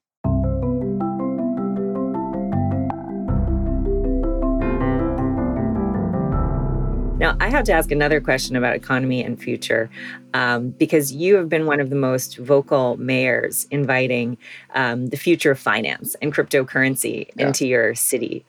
I 7.41 7.49
have 7.49 7.63
to 7.65 7.73
ask 7.73 7.91
another 7.91 8.21
question 8.21 8.55
about 8.55 8.75
economy 8.75 9.23
and 9.23 9.41
future 9.41 9.89
um, 10.35 10.69
because 10.69 11.11
you 11.11 11.35
have 11.37 11.49
been 11.49 11.65
one 11.65 11.79
of 11.79 11.89
the 11.89 11.95
most 11.95 12.37
vocal 12.37 12.97
mayors 12.97 13.65
inviting 13.71 14.37
um, 14.75 15.07
the 15.07 15.17
future 15.17 15.49
of 15.49 15.57
finance 15.57 16.15
and 16.21 16.31
cryptocurrency 16.31 17.31
yeah. 17.35 17.47
into 17.47 17.65
your 17.65 17.95
city. 17.95 18.45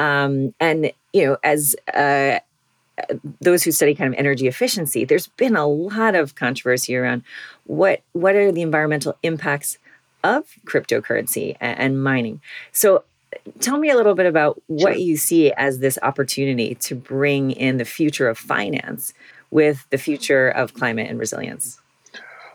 Um, 0.00 0.54
and, 0.58 0.92
you 1.12 1.24
know, 1.24 1.36
as 1.44 1.76
uh, 1.94 2.40
those 3.40 3.62
who 3.62 3.70
study 3.70 3.94
kind 3.94 4.12
of 4.12 4.18
energy 4.18 4.48
efficiency, 4.48 5.04
there's 5.04 5.28
been 5.28 5.54
a 5.54 5.68
lot 5.68 6.16
of 6.16 6.34
controversy 6.34 6.96
around 6.96 7.22
what 7.66 8.02
what 8.10 8.34
are 8.34 8.50
the 8.50 8.62
environmental 8.62 9.16
impacts 9.22 9.78
of 10.24 10.46
cryptocurrency 10.66 11.56
and, 11.60 11.78
and 11.78 12.02
mining. 12.02 12.40
So 12.72 13.04
tell 13.60 13.78
me 13.78 13.90
a 13.90 13.96
little 13.96 14.14
bit 14.14 14.26
about 14.26 14.60
what 14.66 15.00
you 15.00 15.16
see 15.16 15.52
as 15.52 15.78
this 15.78 15.98
opportunity 16.02 16.74
to 16.76 16.94
bring 16.94 17.50
in 17.50 17.78
the 17.78 17.84
future 17.84 18.28
of 18.28 18.38
finance 18.38 19.14
with 19.50 19.86
the 19.90 19.98
future 19.98 20.48
of 20.48 20.74
climate 20.74 21.08
and 21.08 21.18
resilience. 21.18 21.80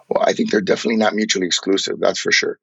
Well, 0.09 0.23
I 0.25 0.33
think 0.33 0.51
they're 0.51 0.61
definitely 0.61 0.97
not 0.97 1.13
mutually 1.13 1.45
exclusive. 1.45 1.99
That's 1.99 2.19
for 2.19 2.31
sure. 2.31 2.59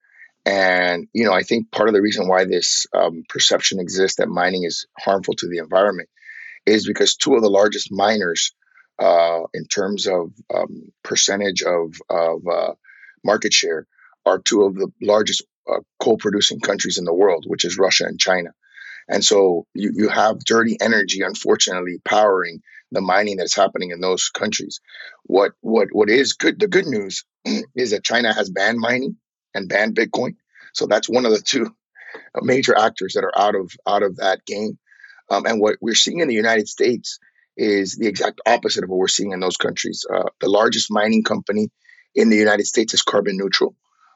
And 0.46 1.08
you 1.12 1.24
know, 1.24 1.32
I 1.32 1.42
think 1.42 1.70
part 1.70 1.88
of 1.88 1.94
the 1.94 2.02
reason 2.02 2.28
why 2.28 2.44
this 2.44 2.86
um, 2.92 3.24
perception 3.28 3.80
exists 3.80 4.18
that 4.18 4.28
mining 4.28 4.64
is 4.64 4.86
harmful 4.98 5.34
to 5.36 5.48
the 5.48 5.58
environment 5.58 6.08
is 6.66 6.86
because 6.86 7.16
two 7.16 7.34
of 7.34 7.42
the 7.42 7.50
largest 7.50 7.90
miners, 7.90 8.52
uh, 8.98 9.40
in 9.52 9.66
terms 9.66 10.06
of 10.06 10.32
um, 10.54 10.92
percentage 11.02 11.62
of 11.62 11.94
of 12.10 12.46
uh, 12.46 12.72
market 13.24 13.52
share, 13.52 13.86
are 14.26 14.38
two 14.38 14.64
of 14.64 14.74
the 14.74 14.90
largest 15.00 15.42
uh, 15.70 15.80
coal 16.00 16.16
producing 16.16 16.60
countries 16.60 16.98
in 16.98 17.04
the 17.04 17.14
world, 17.14 17.44
which 17.46 17.64
is 17.64 17.78
Russia 17.78 18.04
and 18.04 18.18
China. 18.18 18.50
And 19.08 19.24
so 19.24 19.66
you, 19.74 19.92
you 19.94 20.08
have 20.08 20.38
dirty 20.40 20.76
energy, 20.80 21.20
unfortunately, 21.22 22.00
powering 22.04 22.60
the 22.90 23.00
mining 23.00 23.36
that's 23.36 23.54
happening 23.56 23.90
in 23.90 24.00
those 24.00 24.30
countries. 24.30 24.80
What 25.24 25.52
what 25.60 25.88
what 25.92 26.08
is 26.08 26.32
good? 26.32 26.58
The 26.58 26.68
good 26.68 26.86
news 26.86 27.24
is 27.74 27.90
that 27.90 28.04
China 28.04 28.32
has 28.32 28.50
banned 28.50 28.78
mining 28.78 29.16
and 29.54 29.68
banned 29.68 29.96
Bitcoin. 29.96 30.36
So 30.72 30.86
that's 30.86 31.08
one 31.08 31.26
of 31.26 31.32
the 31.32 31.40
two 31.40 31.74
major 32.42 32.76
actors 32.76 33.14
that 33.14 33.24
are 33.24 33.38
out 33.38 33.54
of 33.54 33.72
out 33.86 34.02
of 34.02 34.16
that 34.16 34.44
game. 34.46 34.78
Um, 35.30 35.46
and 35.46 35.60
what 35.60 35.76
we're 35.80 35.94
seeing 35.94 36.20
in 36.20 36.28
the 36.28 36.34
United 36.34 36.68
States 36.68 37.18
is 37.56 37.96
the 37.96 38.06
exact 38.06 38.40
opposite 38.46 38.84
of 38.84 38.90
what 38.90 38.98
we're 38.98 39.08
seeing 39.08 39.32
in 39.32 39.40
those 39.40 39.56
countries. 39.56 40.04
Uh, 40.12 40.28
the 40.40 40.48
largest 40.48 40.90
mining 40.90 41.22
company 41.22 41.70
in 42.14 42.30
the 42.30 42.36
United 42.36 42.66
States 42.66 42.94
is 42.94 43.02
carbon 43.02 43.36
neutral. 43.36 43.74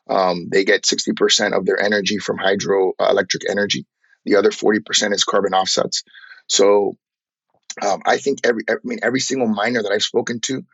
Um, 0.08 0.48
they 0.50 0.64
get 0.64 0.82
60% 0.82 1.56
of 1.56 1.66
their 1.66 1.80
energy 1.80 2.18
from 2.18 2.38
hydroelectric 2.38 3.48
energy. 3.48 3.86
The 4.24 4.36
other 4.36 4.50
40% 4.50 5.14
is 5.14 5.24
carbon 5.24 5.54
offsets. 5.54 6.02
So 6.46 6.96
um, 7.82 8.00
I 8.06 8.16
think 8.18 8.40
every, 8.44 8.62
I 8.68 8.74
mean, 8.84 9.00
every 9.02 9.20
single 9.20 9.48
miner 9.48 9.82
that 9.82 9.92
I've 9.92 10.02
spoken 10.02 10.40
to 10.40 10.64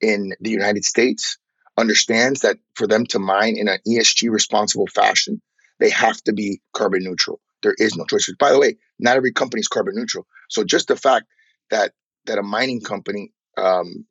in 0.00 0.32
the 0.40 0.50
United 0.50 0.84
States 0.84 1.38
understands 1.76 2.42
that 2.42 2.58
for 2.74 2.86
them 2.86 3.06
to 3.06 3.18
mine 3.18 3.56
in 3.56 3.68
an 3.68 3.78
ESG 3.86 4.30
responsible 4.30 4.86
fashion, 4.86 5.40
they 5.80 5.90
have 5.90 6.20
to 6.24 6.32
be 6.32 6.60
carbon 6.72 7.02
neutral. 7.02 7.40
There 7.62 7.74
is 7.78 7.96
no 7.96 8.04
choice. 8.04 8.30
By 8.38 8.52
the 8.52 8.58
way, 8.58 8.76
not 8.98 9.16
every 9.16 9.32
company 9.32 9.60
is 9.60 9.68
carbon 9.68 9.94
neutral. 9.96 10.26
So 10.48 10.64
just 10.64 10.88
the 10.88 10.96
fact 10.96 11.26
that 11.70 11.92
that 12.26 12.38
a 12.38 12.42
mining 12.42 12.80
company 12.80 13.32
um, 13.56 14.06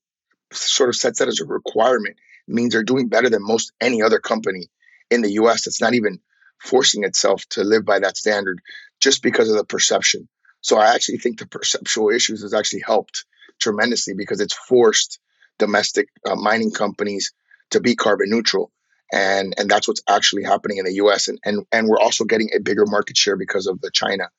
sort 0.51 0.89
of 0.89 0.95
sets 0.95 1.19
that 1.19 1.27
as 1.27 1.39
a 1.39 1.45
requirement 1.45 2.17
means 2.51 2.73
they're 2.73 2.83
doing 2.83 3.07
better 3.07 3.29
than 3.29 3.45
most 3.45 3.71
any 3.81 4.01
other 4.01 4.19
company 4.19 4.69
in 5.09 5.21
the 5.21 5.31
US 5.33 5.65
that's 5.65 5.81
not 5.81 5.93
even 5.93 6.19
forcing 6.59 7.03
itself 7.03 7.45
to 7.49 7.63
live 7.63 7.85
by 7.85 7.99
that 7.99 8.17
standard 8.17 8.61
just 8.99 9.23
because 9.23 9.49
of 9.49 9.57
the 9.57 9.65
perception. 9.65 10.27
So 10.61 10.77
I 10.77 10.93
actually 10.93 11.17
think 11.17 11.39
the 11.39 11.47
perceptual 11.47 12.09
issues 12.11 12.43
has 12.43 12.53
actually 12.53 12.83
helped 12.85 13.25
tremendously 13.59 14.13
because 14.15 14.39
it's 14.39 14.53
forced 14.53 15.19
domestic 15.57 16.07
uh, 16.25 16.35
mining 16.35 16.71
companies 16.71 17.33
to 17.71 17.79
be 17.79 17.95
carbon 17.95 18.29
neutral. 18.29 18.71
And, 19.11 19.53
and 19.57 19.69
that's 19.69 19.87
what's 19.87 20.03
actually 20.07 20.43
happening 20.43 20.77
in 20.77 20.85
the 20.85 20.93
US. 20.93 21.27
And, 21.27 21.39
and, 21.43 21.65
and 21.71 21.87
we're 21.87 21.99
also 21.99 22.23
getting 22.23 22.49
a 22.55 22.59
bigger 22.59 22.85
market 22.85 23.17
share 23.17 23.35
because 23.35 23.67
of 23.67 23.81
the 23.81 23.91
China 23.91 24.29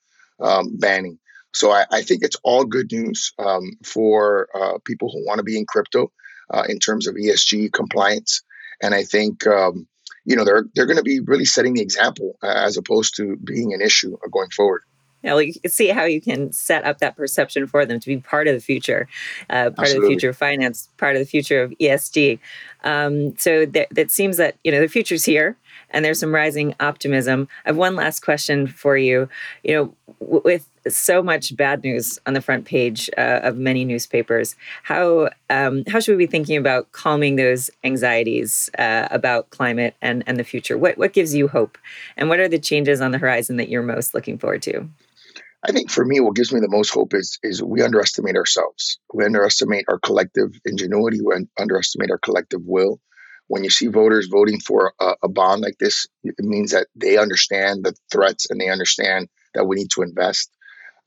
um, 0.40 0.78
banning. 0.78 1.18
So 1.54 1.70
I, 1.70 1.84
I, 1.90 2.02
think 2.02 2.22
it's 2.22 2.38
all 2.42 2.64
good 2.64 2.90
news 2.90 3.32
um, 3.38 3.72
for 3.84 4.48
uh, 4.54 4.78
people 4.86 5.10
who 5.10 5.26
want 5.26 5.38
to 5.38 5.44
be 5.44 5.58
in 5.58 5.66
crypto 5.66 6.10
uh, 6.50 6.64
in 6.68 6.78
terms 6.78 7.06
of 7.06 7.14
ESG 7.14 7.72
compliance. 7.72 8.42
And 8.82 8.94
I 8.94 9.04
think 9.04 9.46
um, 9.46 9.86
you 10.24 10.36
know 10.36 10.44
they're 10.44 10.64
they're 10.74 10.86
going 10.86 10.96
to 10.96 11.02
be 11.02 11.20
really 11.20 11.44
setting 11.44 11.74
the 11.74 11.82
example 11.82 12.36
uh, 12.42 12.46
as 12.46 12.76
opposed 12.76 13.16
to 13.16 13.36
being 13.36 13.72
an 13.72 13.80
issue 13.80 14.16
going 14.30 14.50
forward. 14.50 14.82
Yeah, 15.22 15.34
well, 15.34 15.42
you 15.42 15.54
can 15.54 15.70
see 15.70 15.88
how 15.88 16.04
you 16.04 16.20
can 16.20 16.52
set 16.52 16.84
up 16.84 16.98
that 16.98 17.16
perception 17.16 17.68
for 17.68 17.86
them 17.86 18.00
to 18.00 18.06
be 18.06 18.16
part 18.16 18.48
of 18.48 18.54
the 18.54 18.60
future, 18.60 19.08
uh, 19.48 19.70
part 19.70 19.78
Absolutely. 19.78 19.96
of 19.96 20.02
the 20.02 20.08
future 20.08 20.28
of 20.30 20.36
finance, 20.36 20.88
part 20.96 21.14
of 21.14 21.20
the 21.20 21.26
future 21.26 21.62
of 21.62 21.70
ESG. 21.80 22.40
Um, 22.82 23.36
so 23.36 23.64
that, 23.66 23.88
that 23.92 24.10
seems 24.10 24.36
that 24.38 24.56
you 24.64 24.72
know 24.72 24.80
the 24.80 24.88
future's 24.88 25.24
here, 25.24 25.56
and 25.90 26.04
there's 26.04 26.18
some 26.18 26.34
rising 26.34 26.74
optimism. 26.80 27.48
I 27.64 27.68
have 27.68 27.76
one 27.76 27.94
last 27.94 28.20
question 28.20 28.66
for 28.66 28.96
you. 28.96 29.28
You 29.62 29.74
know, 29.74 29.94
w- 30.20 30.42
with 30.44 30.68
so 30.88 31.22
much 31.22 31.56
bad 31.56 31.82
news 31.84 32.18
on 32.26 32.34
the 32.34 32.40
front 32.40 32.64
page 32.64 33.08
uh, 33.16 33.40
of 33.42 33.56
many 33.56 33.84
newspapers. 33.84 34.56
How 34.82 35.30
um, 35.50 35.84
how 35.86 36.00
should 36.00 36.16
we 36.16 36.26
be 36.26 36.30
thinking 36.30 36.56
about 36.56 36.92
calming 36.92 37.36
those 37.36 37.70
anxieties 37.84 38.70
uh, 38.78 39.08
about 39.10 39.50
climate 39.50 39.94
and 40.02 40.24
and 40.26 40.38
the 40.38 40.44
future? 40.44 40.76
What 40.76 40.98
what 40.98 41.12
gives 41.12 41.34
you 41.34 41.48
hope, 41.48 41.78
and 42.16 42.28
what 42.28 42.40
are 42.40 42.48
the 42.48 42.58
changes 42.58 43.00
on 43.00 43.10
the 43.10 43.18
horizon 43.18 43.56
that 43.56 43.68
you're 43.68 43.82
most 43.82 44.14
looking 44.14 44.38
forward 44.38 44.62
to? 44.62 44.88
I 45.64 45.70
think 45.70 45.90
for 45.90 46.04
me, 46.04 46.18
what 46.18 46.34
gives 46.34 46.52
me 46.52 46.60
the 46.60 46.68
most 46.68 46.90
hope 46.90 47.14
is 47.14 47.38
is 47.42 47.62
we 47.62 47.82
underestimate 47.82 48.36
ourselves. 48.36 48.98
We 49.14 49.24
underestimate 49.24 49.84
our 49.88 49.98
collective 49.98 50.50
ingenuity. 50.64 51.20
We 51.22 51.46
underestimate 51.58 52.10
our 52.10 52.18
collective 52.18 52.62
will. 52.64 53.00
When 53.46 53.64
you 53.64 53.70
see 53.70 53.88
voters 53.88 54.28
voting 54.28 54.60
for 54.60 54.94
a, 55.00 55.14
a 55.24 55.28
bond 55.28 55.62
like 55.62 55.76
this, 55.78 56.06
it 56.24 56.34
means 56.40 56.72
that 56.72 56.86
they 56.96 57.16
understand 57.18 57.84
the 57.84 57.94
threats 58.10 58.50
and 58.50 58.60
they 58.60 58.70
understand 58.70 59.28
that 59.54 59.66
we 59.66 59.76
need 59.76 59.90
to 59.90 60.02
invest. 60.02 60.50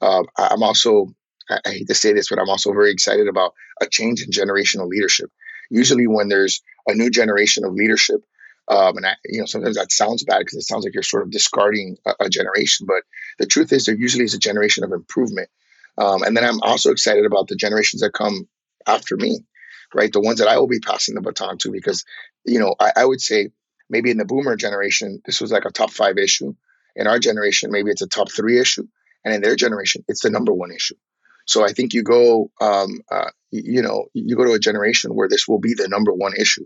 Um, 0.01 0.25
I'm 0.37 0.63
also, 0.63 1.13
I, 1.49 1.59
hate 1.65 1.87
to 1.87 1.95
say 1.95 2.13
this, 2.13 2.29
but 2.29 2.39
I'm 2.39 2.49
also 2.49 2.73
very 2.73 2.91
excited 2.91 3.27
about 3.27 3.53
a 3.81 3.87
change 3.87 4.21
in 4.21 4.29
generational 4.29 4.87
leadership. 4.87 5.31
Usually, 5.69 6.07
when 6.07 6.27
there's 6.27 6.61
a 6.87 6.93
new 6.93 7.09
generation 7.09 7.65
of 7.65 7.73
leadership, 7.73 8.21
um, 8.67 8.97
and 8.97 9.05
I, 9.05 9.15
you 9.25 9.39
know, 9.39 9.45
sometimes 9.45 9.77
that 9.77 9.91
sounds 9.91 10.23
bad 10.23 10.39
because 10.39 10.57
it 10.57 10.63
sounds 10.63 10.85
like 10.85 10.93
you're 10.93 11.03
sort 11.03 11.23
of 11.23 11.31
discarding 11.31 11.97
a, 12.05 12.13
a, 12.21 12.29
generation. 12.29 12.87
But 12.87 13.03
the 13.37 13.45
truth 13.45 13.71
is, 13.71 13.85
there 13.85 13.95
usually 13.95 14.25
is 14.25 14.33
a 14.33 14.39
generation 14.39 14.83
of 14.83 14.91
improvement. 14.91 15.49
Um, 15.97 16.23
and 16.23 16.35
then 16.35 16.43
I'm 16.43 16.61
also 16.61 16.91
excited 16.91 17.25
about 17.25 17.47
the 17.47 17.55
generations 17.55 18.01
that 18.01 18.13
come 18.13 18.47
after 18.87 19.15
me, 19.15 19.39
right? 19.93 20.11
The 20.11 20.19
ones 20.19 20.39
that 20.39 20.47
I 20.47 20.57
will 20.57 20.67
be 20.67 20.79
passing 20.79 21.15
the 21.15 21.21
baton 21.21 21.57
to, 21.59 21.71
because 21.71 22.05
you 22.43 22.59
know, 22.59 22.75
I, 22.79 22.91
I 22.97 23.05
would 23.05 23.21
say 23.21 23.49
maybe 23.89 24.11
in 24.11 24.17
the 24.17 24.25
boomer 24.25 24.55
generation, 24.55 25.21
this 25.25 25.41
was 25.41 25.51
like 25.51 25.65
a 25.65 25.71
top 25.71 25.91
five 25.91 26.17
issue. 26.17 26.55
In 26.95 27.07
our 27.07 27.19
generation, 27.19 27.71
maybe 27.71 27.91
it's 27.91 28.01
a 28.01 28.07
top 28.07 28.31
three 28.31 28.59
issue 28.59 28.87
and 29.25 29.33
in 29.33 29.41
their 29.41 29.55
generation, 29.55 30.05
it's 30.07 30.21
the 30.21 30.29
number 30.29 30.53
one 30.53 30.71
issue. 30.71 30.95
So 31.47 31.65
I 31.65 31.73
think 31.73 31.93
you 31.93 32.03
go, 32.03 32.51
um, 32.61 33.01
uh, 33.11 33.31
you 33.51 33.81
know, 33.81 34.05
you 34.13 34.35
go 34.35 34.45
to 34.45 34.53
a 34.53 34.59
generation 34.59 35.13
where 35.13 35.27
this 35.27 35.47
will 35.47 35.59
be 35.59 35.73
the 35.73 35.87
number 35.87 36.13
one 36.13 36.33
issue 36.37 36.65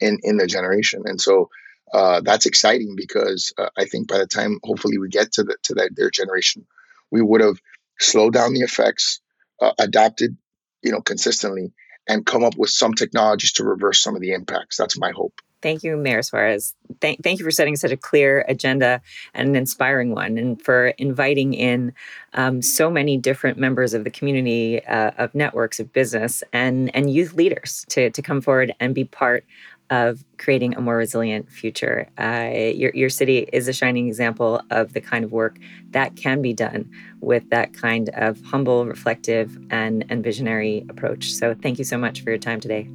in 0.00 0.18
in 0.22 0.36
the 0.36 0.46
generation, 0.46 1.02
and 1.04 1.20
so 1.20 1.50
uh, 1.92 2.20
that's 2.24 2.46
exciting 2.46 2.94
because 2.96 3.52
uh, 3.58 3.68
I 3.76 3.84
think 3.84 4.08
by 4.08 4.18
the 4.18 4.26
time 4.26 4.58
hopefully 4.64 4.98
we 4.98 5.08
get 5.08 5.32
to 5.32 5.44
the 5.44 5.56
to 5.64 5.74
that 5.74 5.90
their 5.94 6.10
generation, 6.10 6.66
we 7.10 7.22
would 7.22 7.40
have 7.40 7.60
slowed 8.00 8.32
down 8.34 8.54
the 8.54 8.60
effects, 8.60 9.20
uh, 9.60 9.72
adapted, 9.78 10.36
you 10.82 10.92
know, 10.92 11.00
consistently, 11.00 11.72
and 12.08 12.26
come 12.26 12.44
up 12.44 12.56
with 12.56 12.70
some 12.70 12.94
technologies 12.94 13.52
to 13.54 13.64
reverse 13.64 14.02
some 14.02 14.14
of 14.16 14.20
the 14.20 14.32
impacts. 14.32 14.76
That's 14.76 14.98
my 14.98 15.12
hope. 15.12 15.40
Thank 15.62 15.82
you, 15.82 15.96
Mayor 15.96 16.22
Suarez. 16.22 16.74
Thank, 17.00 17.22
thank 17.22 17.38
you 17.38 17.44
for 17.44 17.50
setting 17.50 17.76
such 17.76 17.90
a 17.90 17.96
clear 17.96 18.44
agenda 18.48 19.00
and 19.34 19.48
an 19.48 19.56
inspiring 19.56 20.14
one, 20.14 20.38
and 20.38 20.60
for 20.60 20.88
inviting 20.98 21.54
in 21.54 21.92
um, 22.34 22.60
so 22.62 22.90
many 22.90 23.16
different 23.16 23.58
members 23.58 23.94
of 23.94 24.04
the 24.04 24.10
community, 24.10 24.84
uh, 24.84 25.12
of 25.18 25.34
networks, 25.34 25.80
of 25.80 25.92
business, 25.92 26.42
and 26.52 26.94
and 26.94 27.12
youth 27.12 27.34
leaders 27.34 27.86
to 27.88 28.10
to 28.10 28.22
come 28.22 28.40
forward 28.40 28.74
and 28.80 28.94
be 28.94 29.04
part 29.04 29.44
of 29.90 30.24
creating 30.38 30.74
a 30.74 30.80
more 30.80 30.96
resilient 30.96 31.50
future. 31.50 32.08
Uh, 32.18 32.50
your, 32.74 32.90
your 32.92 33.08
city 33.08 33.48
is 33.52 33.68
a 33.68 33.72
shining 33.72 34.08
example 34.08 34.60
of 34.70 34.92
the 34.94 35.00
kind 35.00 35.24
of 35.24 35.32
work 35.32 35.58
that 35.90 36.16
can 36.16 36.42
be 36.42 36.52
done 36.52 36.90
with 37.20 37.48
that 37.50 37.72
kind 37.72 38.08
of 38.14 38.40
humble, 38.42 38.84
reflective, 38.84 39.56
and, 39.70 40.04
and 40.08 40.24
visionary 40.24 40.84
approach. 40.88 41.30
So, 41.30 41.54
thank 41.54 41.78
you 41.78 41.84
so 41.84 41.96
much 41.96 42.22
for 42.22 42.30
your 42.30 42.38
time 42.38 42.60
today. 42.60 42.88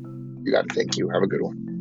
You 0.43 0.51
got 0.51 0.65
it. 0.65 0.73
Thank 0.73 0.97
you. 0.97 1.09
Have 1.09 1.23
a 1.23 1.27
good 1.27 1.41
one. 1.41 1.80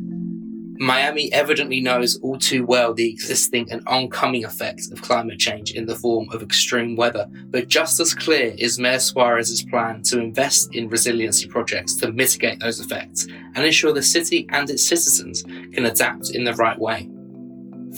Miami 0.81 1.31
evidently 1.31 1.79
knows 1.79 2.19
all 2.23 2.39
too 2.39 2.65
well 2.65 2.91
the 2.91 3.07
existing 3.07 3.71
and 3.71 3.83
oncoming 3.85 4.43
effects 4.43 4.89
of 4.89 4.99
climate 5.03 5.37
change 5.37 5.73
in 5.73 5.85
the 5.85 5.93
form 5.93 6.27
of 6.31 6.41
extreme 6.41 6.95
weather, 6.95 7.27
but 7.51 7.67
just 7.67 7.99
as 7.99 8.15
clear 8.15 8.55
is 8.57 8.79
Mayor 8.79 8.97
Suarez's 8.97 9.61
plan 9.63 10.01
to 10.01 10.19
invest 10.19 10.73
in 10.73 10.89
resiliency 10.89 11.47
projects 11.47 11.93
to 11.97 12.11
mitigate 12.11 12.59
those 12.59 12.79
effects 12.79 13.27
and 13.53 13.63
ensure 13.63 13.93
the 13.93 14.01
city 14.01 14.47
and 14.49 14.71
its 14.71 14.87
citizens 14.87 15.43
can 15.43 15.85
adapt 15.85 16.31
in 16.31 16.45
the 16.45 16.55
right 16.55 16.79
way. 16.79 17.07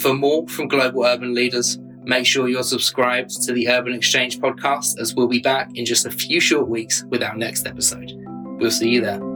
For 0.02 0.13
more 0.13 0.46
from 0.50 0.67
global 0.67 1.06
urban 1.06 1.34
leaders, 1.34 1.80
make 2.04 2.26
sure 2.26 2.50
you're 2.50 2.63
subscribed 2.63 3.30
to 3.43 3.54
the 3.54 3.69
Urban 3.69 3.93
Exchange 3.93 4.41
podcast 4.41 5.00
as 5.00 5.15
we'll 5.15 5.30
be 5.30 5.39
back 5.39 5.69
in 5.76 5.86
just 5.86 6.06
a 6.06 6.12
few 6.12 6.41
short 6.41 6.67
weeks 6.67 7.06
with 7.06 7.24
our 7.24 7.38
next 7.38 7.65
episode. 7.65 8.12
We'll 8.60 8.72
see 8.72 8.89
you 8.89 9.00
there. 9.00 9.33